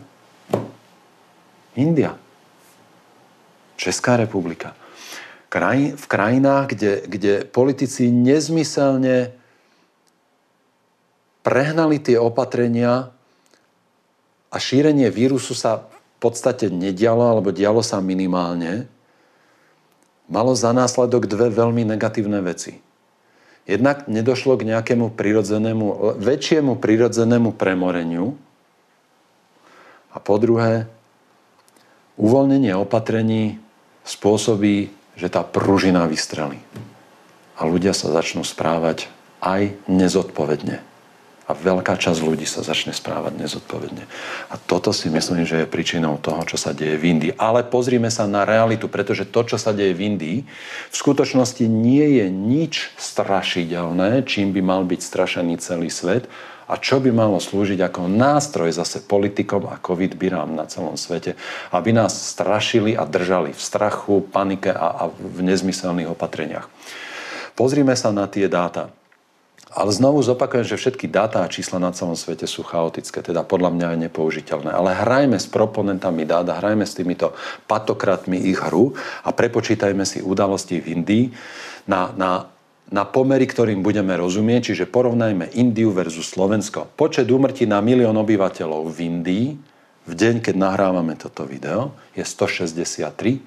India? 1.80 2.19
Česká 3.80 4.19
republika? 4.19 4.76
Kraj, 5.48 5.95
v 5.95 6.06
krajinách, 6.06 6.65
kde, 6.76 6.93
kde 7.08 7.34
politici 7.48 8.12
nezmyselne 8.12 9.34
prehnali 11.41 11.98
tie 11.98 12.19
opatrenia 12.19 13.15
a 14.49 14.57
šírenie 14.57 15.09
vírusu 15.13 15.53
sa 15.53 15.85
v 15.85 16.17
podstate 16.17 16.73
nedialo 16.73 17.21
alebo 17.21 17.53
dialo 17.53 17.85
sa 17.85 18.01
minimálne, 18.01 18.89
malo 20.25 20.53
za 20.57 20.73
následok 20.73 21.29
dve 21.29 21.53
veľmi 21.53 21.85
negatívne 21.85 22.41
veci. 22.41 22.81
Jednak 23.69 24.09
nedošlo 24.09 24.57
k 24.57 24.73
nejakému 24.73 25.13
prirodzenému, 25.13 26.17
väčšiemu 26.17 26.81
prirodzenému 26.81 27.53
premoreniu. 27.53 28.33
A 30.09 30.17
po 30.17 30.41
druhé, 30.41 30.89
uvoľnenie 32.17 32.73
opatrení 32.73 33.62
spôsobí, 34.01 34.89
že 35.13 35.29
tá 35.29 35.45
pružina 35.45 36.09
vystrelí. 36.09 36.57
A 37.62 37.69
ľudia 37.69 37.93
sa 37.93 38.09
začnú 38.09 38.41
správať 38.41 39.05
aj 39.45 39.77
nezodpovedne 39.85 40.89
a 41.49 41.57
veľká 41.57 41.97
časť 41.97 42.21
ľudí 42.21 42.45
sa 42.45 42.62
začne 42.62 42.93
správať 42.93 43.41
nezodpovedne. 43.41 44.05
A 44.53 44.55
toto 44.62 44.93
si 44.93 45.09
myslím, 45.09 45.49
že 45.49 45.65
je 45.65 45.71
príčinou 45.71 46.21
toho, 46.21 46.45
čo 46.45 46.62
sa 46.62 46.77
deje 46.77 46.93
v 46.93 47.17
Indii. 47.17 47.33
Ale 47.41 47.65
pozrime 47.65 48.13
sa 48.13 48.29
na 48.29 48.45
realitu, 48.45 48.85
pretože 48.85 49.25
to, 49.25 49.41
čo 49.41 49.57
sa 49.57 49.73
deje 49.73 49.97
v 49.97 50.13
Indii, 50.13 50.38
v 50.93 50.95
skutočnosti 50.95 51.65
nie 51.65 52.21
je 52.21 52.29
nič 52.29 52.93
strašidelné, 53.01 54.29
čím 54.29 54.53
by 54.53 54.62
mal 54.62 54.85
byť 54.85 55.01
strašený 55.01 55.57
celý 55.57 55.89
svet 55.89 56.29
a 56.69 56.77
čo 56.77 57.01
by 57.01 57.09
malo 57.09 57.41
slúžiť 57.41 57.81
ako 57.81 58.05
nástroj 58.05 58.69
zase 58.69 59.01
politikom 59.01 59.65
a 59.73 59.81
COVID 59.81 60.13
byrám 60.13 60.53
na 60.53 60.69
celom 60.69 60.93
svete, 61.01 61.33
aby 61.73 61.89
nás 61.89 62.13
strašili 62.13 62.93
a 62.93 63.09
držali 63.09 63.57
v 63.57 63.62
strachu, 63.62 64.21
panike 64.29 64.69
a, 64.69 65.09
a 65.09 65.09
v 65.09 65.41
nezmyselných 65.41 66.13
opatreniach. 66.13 66.69
Pozrime 67.57 67.97
sa 67.97 68.13
na 68.13 68.29
tie 68.29 68.45
dáta. 68.45 68.93
Ale 69.69 69.93
znovu 69.93 70.25
zopakujem, 70.25 70.65
že 70.65 70.82
všetky 70.82 71.05
dáta 71.05 71.45
a 71.45 71.51
čísla 71.51 71.77
na 71.77 71.93
celom 71.93 72.17
svete 72.17 72.49
sú 72.49 72.65
chaotické, 72.65 73.21
teda 73.21 73.45
podľa 73.45 73.69
mňa 73.77 73.88
je 73.93 74.10
nepoužiteľné. 74.10 74.73
Ale 74.73 74.97
hrajme 74.97 75.38
s 75.38 75.45
proponentami 75.45 76.25
dát 76.25 76.49
a 76.49 76.58
hrajme 76.58 76.89
s 76.89 76.97
týmito 76.97 77.38
patokratmi 77.69 78.49
ich 78.49 78.58
hru 78.58 78.97
a 79.21 79.29
prepočítajme 79.29 80.10
si 80.10 80.25
udalosti 80.25 80.82
v 80.82 80.97
Indii 80.97 81.25
na, 81.86 82.10
na, 82.17 82.49
na 82.89 83.05
pomery, 83.05 83.45
ktorým 83.45 83.86
budeme 83.86 84.17
rozumieť, 84.17 84.73
čiže 84.73 84.89
porovnajme 84.89 85.53
Indiu 85.53 85.93
versus 85.93 86.34
Slovensko. 86.34 86.89
Počet 86.97 87.29
úmrtí 87.29 87.69
na 87.69 87.77
milión 87.77 88.17
obyvateľov 88.17 88.89
v 88.89 88.97
Indii 89.05 89.53
v 90.10 90.13
deň, 90.17 90.41
keď 90.41 90.55
nahrávame 90.58 91.13
toto 91.13 91.45
video, 91.45 91.93
je 92.17 92.25
163, 92.25 93.38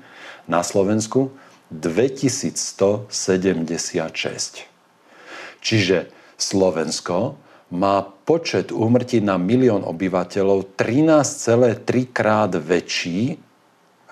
na 0.46 0.62
Slovensku 0.62 1.34
2176. 1.74 4.71
Čiže 5.62 6.10
Slovensko 6.34 7.38
má 7.72 8.02
počet 8.02 8.74
úmrtí 8.74 9.22
na 9.24 9.40
milión 9.40 9.86
obyvateľov 9.86 10.76
13,3 10.76 12.10
krát 12.12 12.52
väčší 12.52 13.38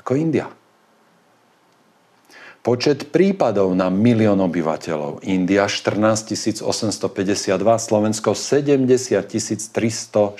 ako 0.01 0.13
India. 0.17 0.49
Počet 2.61 3.09
prípadov 3.09 3.73
na 3.73 3.89
milión 3.89 4.37
obyvateľov. 4.45 5.25
India 5.25 5.65
14 5.65 6.61
852, 6.61 7.57
Slovensko 7.57 8.37
70 8.37 8.85
364. 9.73 10.37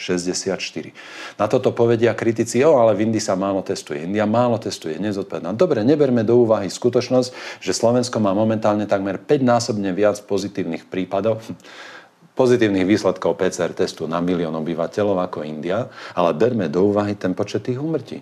Na 1.41 1.49
toto 1.49 1.73
povedia 1.73 2.13
kritici, 2.13 2.61
o, 2.61 2.77
ale 2.77 2.93
v 2.93 3.09
Indii 3.09 3.25
sa 3.25 3.41
málo 3.41 3.65
testuje. 3.65 4.05
India 4.05 4.29
málo 4.29 4.61
testuje, 4.61 5.01
nezodpovedná. 5.01 5.57
Dobre, 5.57 5.81
neberme 5.81 6.21
do 6.21 6.45
úvahy 6.45 6.69
skutočnosť, 6.69 7.57
že 7.65 7.73
Slovensko 7.73 8.21
má 8.21 8.37
momentálne 8.37 8.85
takmer 8.85 9.17
5-násobne 9.17 9.89
viac 9.97 10.21
pozitívnych 10.21 10.93
prípadov 10.93 11.41
pozitívnych 12.41 12.85
výsledkov 12.85 13.41
PCR 13.41 13.73
testu 13.73 14.05
na 14.05 14.21
milión 14.21 14.53
obyvateľov 14.61 15.25
ako 15.25 15.49
India, 15.49 15.89
ale 16.13 16.37
berme 16.37 16.69
do 16.69 16.85
úvahy 16.85 17.17
ten 17.17 17.33
počet 17.33 17.65
tých 17.65 17.81
úmrtí. 17.81 18.21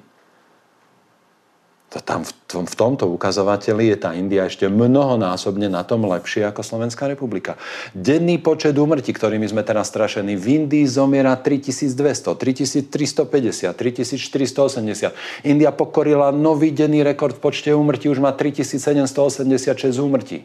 Tam 1.89 2.21
v, 2.21 2.33
tom, 2.45 2.69
v 2.69 2.77
tomto 2.77 3.09
ukazovateli 3.09 3.89
je 3.89 3.97
tá 3.97 4.13
India 4.13 4.45
ešte 4.45 4.69
mnohonásobne 4.69 5.73
na 5.73 5.81
tom 5.89 6.05
lepšie 6.05 6.45
ako 6.45 6.61
Slovenská 6.61 7.09
republika. 7.09 7.57
Denný 7.97 8.45
počet 8.45 8.77
úmrtí, 8.77 9.17
ktorými 9.17 9.49
sme 9.49 9.65
teraz 9.65 9.89
strašení, 9.89 10.37
v 10.37 10.69
Indii 10.69 10.85
zomiera 10.85 11.33
3200, 11.41 12.37
3350, 12.37 13.73
3480. 13.73 15.49
India 15.49 15.73
pokorila 15.73 16.29
nový 16.29 16.77
denný 16.77 17.01
rekord 17.01 17.33
v 17.33 17.41
počte 17.41 17.73
úmrtí, 17.73 18.13
už 18.13 18.21
má 18.21 18.37
3786 18.37 19.97
úmrtí. 19.97 20.45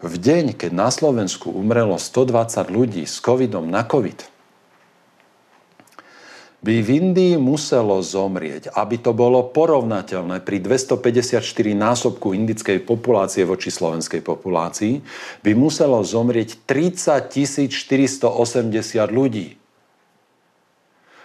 V 0.00 0.14
deň, 0.16 0.56
keď 0.56 0.72
na 0.72 0.88
Slovensku 0.88 1.52
umrelo 1.52 2.00
120 2.00 2.72
ľudí 2.72 3.04
s 3.04 3.20
covidom 3.20 3.68
na 3.68 3.84
covid, 3.84 4.39
by 6.60 6.84
v 6.84 6.88
Indii 7.00 7.34
muselo 7.40 8.04
zomrieť, 8.04 8.76
aby 8.76 9.00
to 9.00 9.16
bolo 9.16 9.48
porovnateľné 9.48 10.44
pri 10.44 10.60
254 10.60 11.40
násobku 11.72 12.36
indickej 12.36 12.84
populácie 12.84 13.48
voči 13.48 13.72
slovenskej 13.72 14.20
populácii, 14.20 15.00
by 15.40 15.52
muselo 15.56 16.04
zomrieť 16.04 16.60
30 16.68 17.72
480 17.72 19.08
ľudí. 19.08 19.56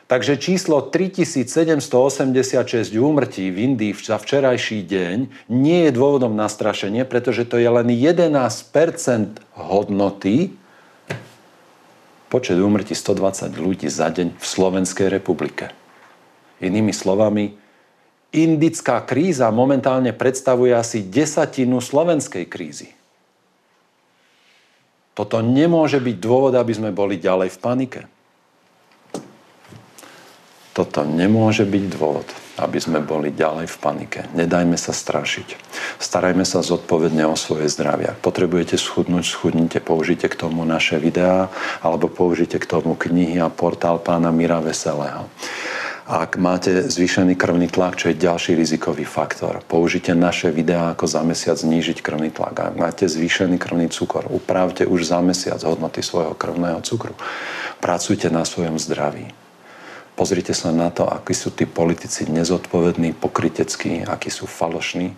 Takže 0.06 0.38
číslo 0.38 0.94
3786 0.94 2.94
úmrtí 2.94 3.50
v 3.50 3.74
Indii 3.74 3.98
za 3.98 4.22
včerajší 4.22 4.86
deň 4.86 5.50
nie 5.50 5.90
je 5.90 5.92
dôvodom 5.92 6.38
na 6.38 6.46
strašenie, 6.46 7.10
pretože 7.10 7.50
to 7.50 7.58
je 7.58 7.66
len 7.66 7.90
11% 7.90 8.46
hodnoty 9.58 10.54
počet 12.28 12.58
úmrtí 12.58 12.98
120 12.98 13.54
ľudí 13.58 13.88
za 13.88 14.10
deň 14.10 14.36
v 14.36 14.46
Slovenskej 14.46 15.08
republike. 15.10 15.72
Inými 16.64 16.96
slovami, 16.96 17.54
indická 18.36 19.04
kríza 19.04 19.52
momentálne 19.52 20.12
predstavuje 20.12 20.76
asi 20.76 21.04
desatinu 21.06 21.80
slovenskej 21.80 22.46
krízy. 22.48 22.90
Toto 25.16 25.40
nemôže 25.40 26.04
byť 26.04 26.16
dôvod, 26.20 26.54
aby 26.60 26.76
sme 26.76 26.92
boli 26.92 27.16
ďalej 27.16 27.56
v 27.56 27.62
panike. 27.64 28.02
Toto 30.76 31.08
nemôže 31.08 31.64
byť 31.64 31.84
dôvod, 31.88 32.28
aby 32.60 32.84
sme 32.84 33.00
boli 33.00 33.32
ďalej 33.32 33.72
v 33.72 33.78
panike. 33.80 34.20
Nedajme 34.36 34.76
sa 34.76 34.92
strašiť. 34.92 35.56
Starajme 36.04 36.44
sa 36.44 36.60
zodpovedne 36.60 37.24
o 37.32 37.40
svoje 37.40 37.72
zdravie. 37.72 38.12
Ak 38.12 38.20
potrebujete 38.20 38.76
schudnúť, 38.76 39.24
schudnite, 39.24 39.80
použite 39.80 40.28
k 40.28 40.36
tomu 40.36 40.68
naše 40.68 41.00
videá 41.00 41.48
alebo 41.80 42.12
použite 42.12 42.60
k 42.60 42.68
tomu 42.68 43.00
knihy 43.00 43.40
a 43.40 43.48
portál 43.48 44.04
pána 44.04 44.36
Mira 44.36 44.60
Veselého. 44.60 45.32
Ak 46.12 46.36
máte 46.36 46.84
zvýšený 46.92 47.40
krvný 47.40 47.72
tlak, 47.72 47.96
čo 47.96 48.12
je 48.12 48.20
ďalší 48.20 48.60
rizikový 48.60 49.08
faktor, 49.08 49.64
použite 49.72 50.12
naše 50.12 50.52
videá, 50.52 50.92
ako 50.92 51.08
za 51.08 51.24
mesiac 51.24 51.56
znížiť 51.56 52.04
krvný 52.04 52.36
tlak. 52.36 52.52
Ak 52.60 52.76
máte 52.76 53.08
zvýšený 53.08 53.56
krvný 53.64 53.88
cukor, 53.88 54.28
upravte 54.28 54.84
už 54.84 55.08
za 55.08 55.24
mesiac 55.24 55.64
hodnoty 55.64 56.04
svojho 56.04 56.36
krvného 56.36 56.84
cukru. 56.84 57.16
Pracujte 57.80 58.28
na 58.28 58.44
svojom 58.44 58.76
zdraví 58.76 59.45
Pozrite 60.16 60.56
sa 60.56 60.72
na 60.72 60.88
to, 60.96 61.04
akí 61.04 61.36
sú 61.36 61.52
tí 61.52 61.68
politici 61.68 62.24
nezodpovední, 62.32 63.20
pokryteckí, 63.20 64.08
akí 64.08 64.32
sú 64.32 64.48
falošní, 64.48 65.12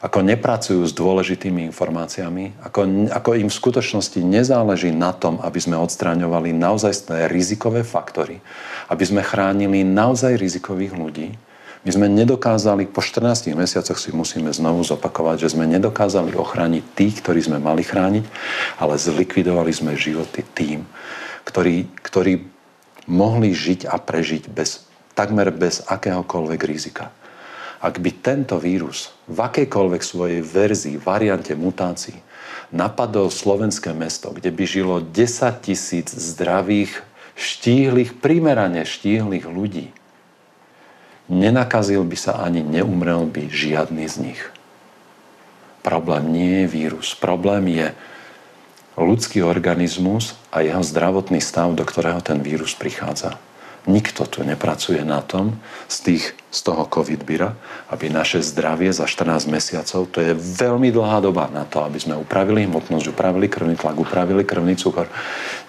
ako 0.00 0.24
nepracujú 0.24 0.80
s 0.80 0.96
dôležitými 0.96 1.68
informáciami, 1.68 2.64
ako, 2.64 3.12
ako 3.12 3.30
im 3.36 3.52
v 3.52 3.58
skutočnosti 3.60 4.16
nezáleží 4.24 4.96
na 4.96 5.12
tom, 5.12 5.36
aby 5.44 5.60
sme 5.60 5.76
odstraňovali 5.76 6.56
naozaj 6.56 7.12
rizikové 7.28 7.84
faktory, 7.84 8.40
aby 8.88 9.04
sme 9.04 9.20
chránili 9.20 9.84
naozaj 9.84 10.40
rizikových 10.40 10.96
ľudí. 10.96 11.28
My 11.84 11.90
sme 11.92 12.08
nedokázali, 12.08 12.88
po 12.88 13.04
14 13.04 13.52
mesiacoch 13.56 13.96
si 14.00 14.12
musíme 14.12 14.52
znovu 14.52 14.84
zopakovať, 14.84 15.48
že 15.48 15.52
sme 15.56 15.68
nedokázali 15.68 16.32
ochrániť 16.32 16.84
tých, 16.96 17.20
ktorí 17.20 17.40
sme 17.44 17.60
mali 17.60 17.84
chrániť, 17.84 18.24
ale 18.80 19.00
zlikvidovali 19.00 19.72
sme 19.72 20.00
životy 20.00 20.44
tým, 20.56 20.84
ktorí, 21.44 21.88
ktorí 22.04 22.59
mohli 23.10 23.50
žiť 23.50 23.90
a 23.90 23.98
prežiť 23.98 24.46
bez, 24.46 24.86
takmer 25.18 25.50
bez 25.50 25.82
akéhokoľvek 25.82 26.60
rizika. 26.62 27.10
Ak 27.82 27.98
by 27.98 28.10
tento 28.22 28.60
vírus 28.62 29.10
v 29.26 29.42
akejkoľvek 29.42 30.02
svojej 30.04 30.40
verzii, 30.44 30.96
variante 31.00 31.52
mutácií 31.58 32.22
napadol 32.70 33.34
slovenské 33.34 33.90
mesto, 33.90 34.30
kde 34.30 34.54
by 34.54 34.64
žilo 34.64 34.96
10 35.02 35.66
tisíc 35.66 36.14
zdravých, 36.14 37.02
štíhlych, 37.34 38.20
primerane 38.22 38.86
štíhlych 38.86 39.48
ľudí, 39.48 39.90
nenakazil 41.26 42.04
by 42.06 42.16
sa 42.20 42.38
ani 42.44 42.62
neumrel 42.62 43.26
by 43.26 43.50
žiadny 43.50 44.06
z 44.06 44.16
nich. 44.30 44.42
Problém 45.80 46.28
nie 46.28 46.52
je 46.62 46.66
vírus. 46.68 47.16
Problém 47.16 47.64
je 47.72 47.96
ľudský 48.98 49.42
organizmus 49.46 50.34
a 50.50 50.62
jeho 50.66 50.82
zdravotný 50.82 51.38
stav, 51.38 51.70
do 51.74 51.84
ktorého 51.86 52.18
ten 52.24 52.42
vírus 52.42 52.74
prichádza. 52.74 53.38
Nikto 53.88 54.28
tu 54.28 54.44
nepracuje 54.44 55.00
na 55.08 55.24
tom 55.24 55.56
z, 55.88 55.96
tých, 56.04 56.24
z 56.52 56.60
toho 56.68 56.84
covid 56.84 57.24
bira, 57.24 57.56
aby 57.88 58.12
naše 58.12 58.44
zdravie 58.44 58.92
za 58.92 59.08
14 59.08 59.48
mesiacov, 59.48 60.04
to 60.12 60.20
je 60.20 60.36
veľmi 60.36 60.92
dlhá 60.92 61.24
doba 61.24 61.48
na 61.48 61.64
to, 61.64 61.80
aby 61.80 61.96
sme 61.96 62.12
upravili 62.20 62.68
hmotnosť, 62.68 63.08
upravili 63.08 63.48
krvný 63.48 63.80
tlak, 63.80 63.96
upravili 63.96 64.44
krvný 64.44 64.76
cukor. 64.76 65.08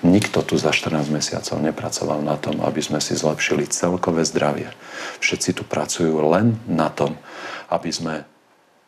Nikto 0.04 0.44
tu 0.44 0.60
za 0.60 0.76
14 0.76 1.08
mesiacov 1.08 1.56
nepracoval 1.64 2.20
na 2.20 2.36
tom, 2.36 2.60
aby 2.68 2.84
sme 2.84 3.00
si 3.00 3.16
zlepšili 3.16 3.72
celkové 3.72 4.28
zdravie. 4.28 4.68
Všetci 5.24 5.56
tu 5.56 5.64
pracujú 5.64 6.12
len 6.36 6.60
na 6.68 6.92
tom, 6.92 7.16
aby 7.72 7.96
sme 7.96 8.28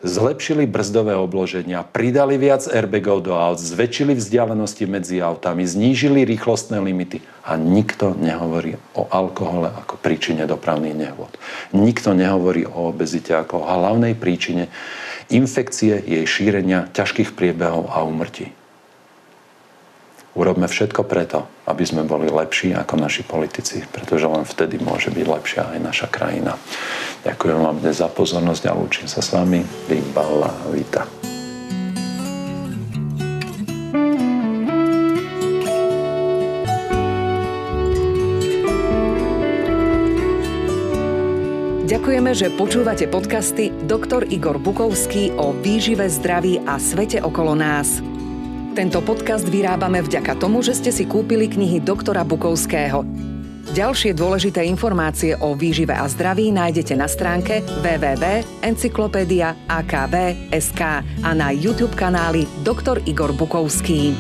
zlepšili 0.03 0.67
brzdové 0.67 1.15
obloženia, 1.15 1.87
pridali 1.87 2.35
viac 2.35 2.67
airbagov 2.67 3.23
do 3.23 3.33
aut, 3.33 3.57
zväčšili 3.57 4.19
vzdialenosti 4.19 4.83
medzi 4.85 5.23
autami, 5.23 5.63
znížili 5.63 6.27
rýchlostné 6.27 6.77
limity 6.83 7.23
a 7.47 7.55
nikto 7.55 8.11
nehovorí 8.19 8.75
o 8.93 9.07
alkohole 9.07 9.71
ako 9.71 9.95
príčine 10.03 10.43
dopravných 10.43 10.95
nehôd. 10.95 11.31
Nikto 11.71 12.11
nehovorí 12.11 12.67
o 12.67 12.91
obezite 12.91 13.31
ako 13.31 13.63
hlavnej 13.63 14.13
príčine 14.13 14.67
infekcie, 15.31 16.03
jej 16.03 16.27
šírenia, 16.27 16.91
ťažkých 16.91 17.31
priebehov 17.33 17.87
a 17.89 18.03
umrtí. 18.03 18.51
Urobme 20.33 20.65
všetko 20.65 21.05
preto, 21.05 21.45
aby 21.69 21.85
sme 21.85 22.09
boli 22.09 22.25
lepší 22.25 22.73
ako 22.73 22.97
naši 22.97 23.21
politici, 23.21 23.85
pretože 23.85 24.25
len 24.25 24.41
vtedy 24.41 24.81
môže 24.81 25.13
byť 25.13 25.25
lepšia 25.29 25.77
aj 25.77 25.79
naša 25.79 26.07
krajina. 26.09 26.57
Ďakujem 27.21 27.59
vám 27.61 27.77
dnes 27.77 28.01
za 28.01 28.09
pozornosť 28.09 28.63
a 28.65 28.73
lúčim 28.73 29.05
sa 29.05 29.21
s 29.21 29.29
vami. 29.29 29.61
Vybala 29.85 30.73
Vita. 30.73 31.05
Ďakujeme, 41.83 42.33
že 42.33 42.49
počúvate 42.57 43.05
podcasty 43.05 43.69
Dr. 43.85 44.25
Igor 44.33 44.57
Bukovský 44.57 45.37
o 45.37 45.53
výžive, 45.53 46.09
zdraví 46.09 46.57
a 46.65 46.81
svete 46.81 47.21
okolo 47.21 47.53
nás. 47.53 48.12
Tento 48.73 49.05
podcast 49.05 49.45
vyrábame 49.45 50.01
vďaka 50.01 50.33
tomu, 50.41 50.65
že 50.65 50.73
ste 50.73 50.89
si 50.89 51.05
kúpili 51.05 51.45
knihy 51.45 51.77
doktora 51.77 52.25
Bukovského. 52.25 53.05
Ďalšie 53.69 54.17
dôležité 54.17 54.65
informácie 54.65 55.37
o 55.37 55.53
výžive 55.53 55.93
a 55.93 56.09
zdraví 56.09 56.49
nájdete 56.49 56.97
na 56.97 57.05
stránke 57.05 57.61
www.encyklopedia.akv.sk 57.85 60.81
a 61.21 61.29
na 61.37 61.53
YouTube 61.53 61.93
kanáli 61.93 62.49
Dr. 62.65 63.05
Igor 63.05 63.37
Bukovský. 63.37 64.17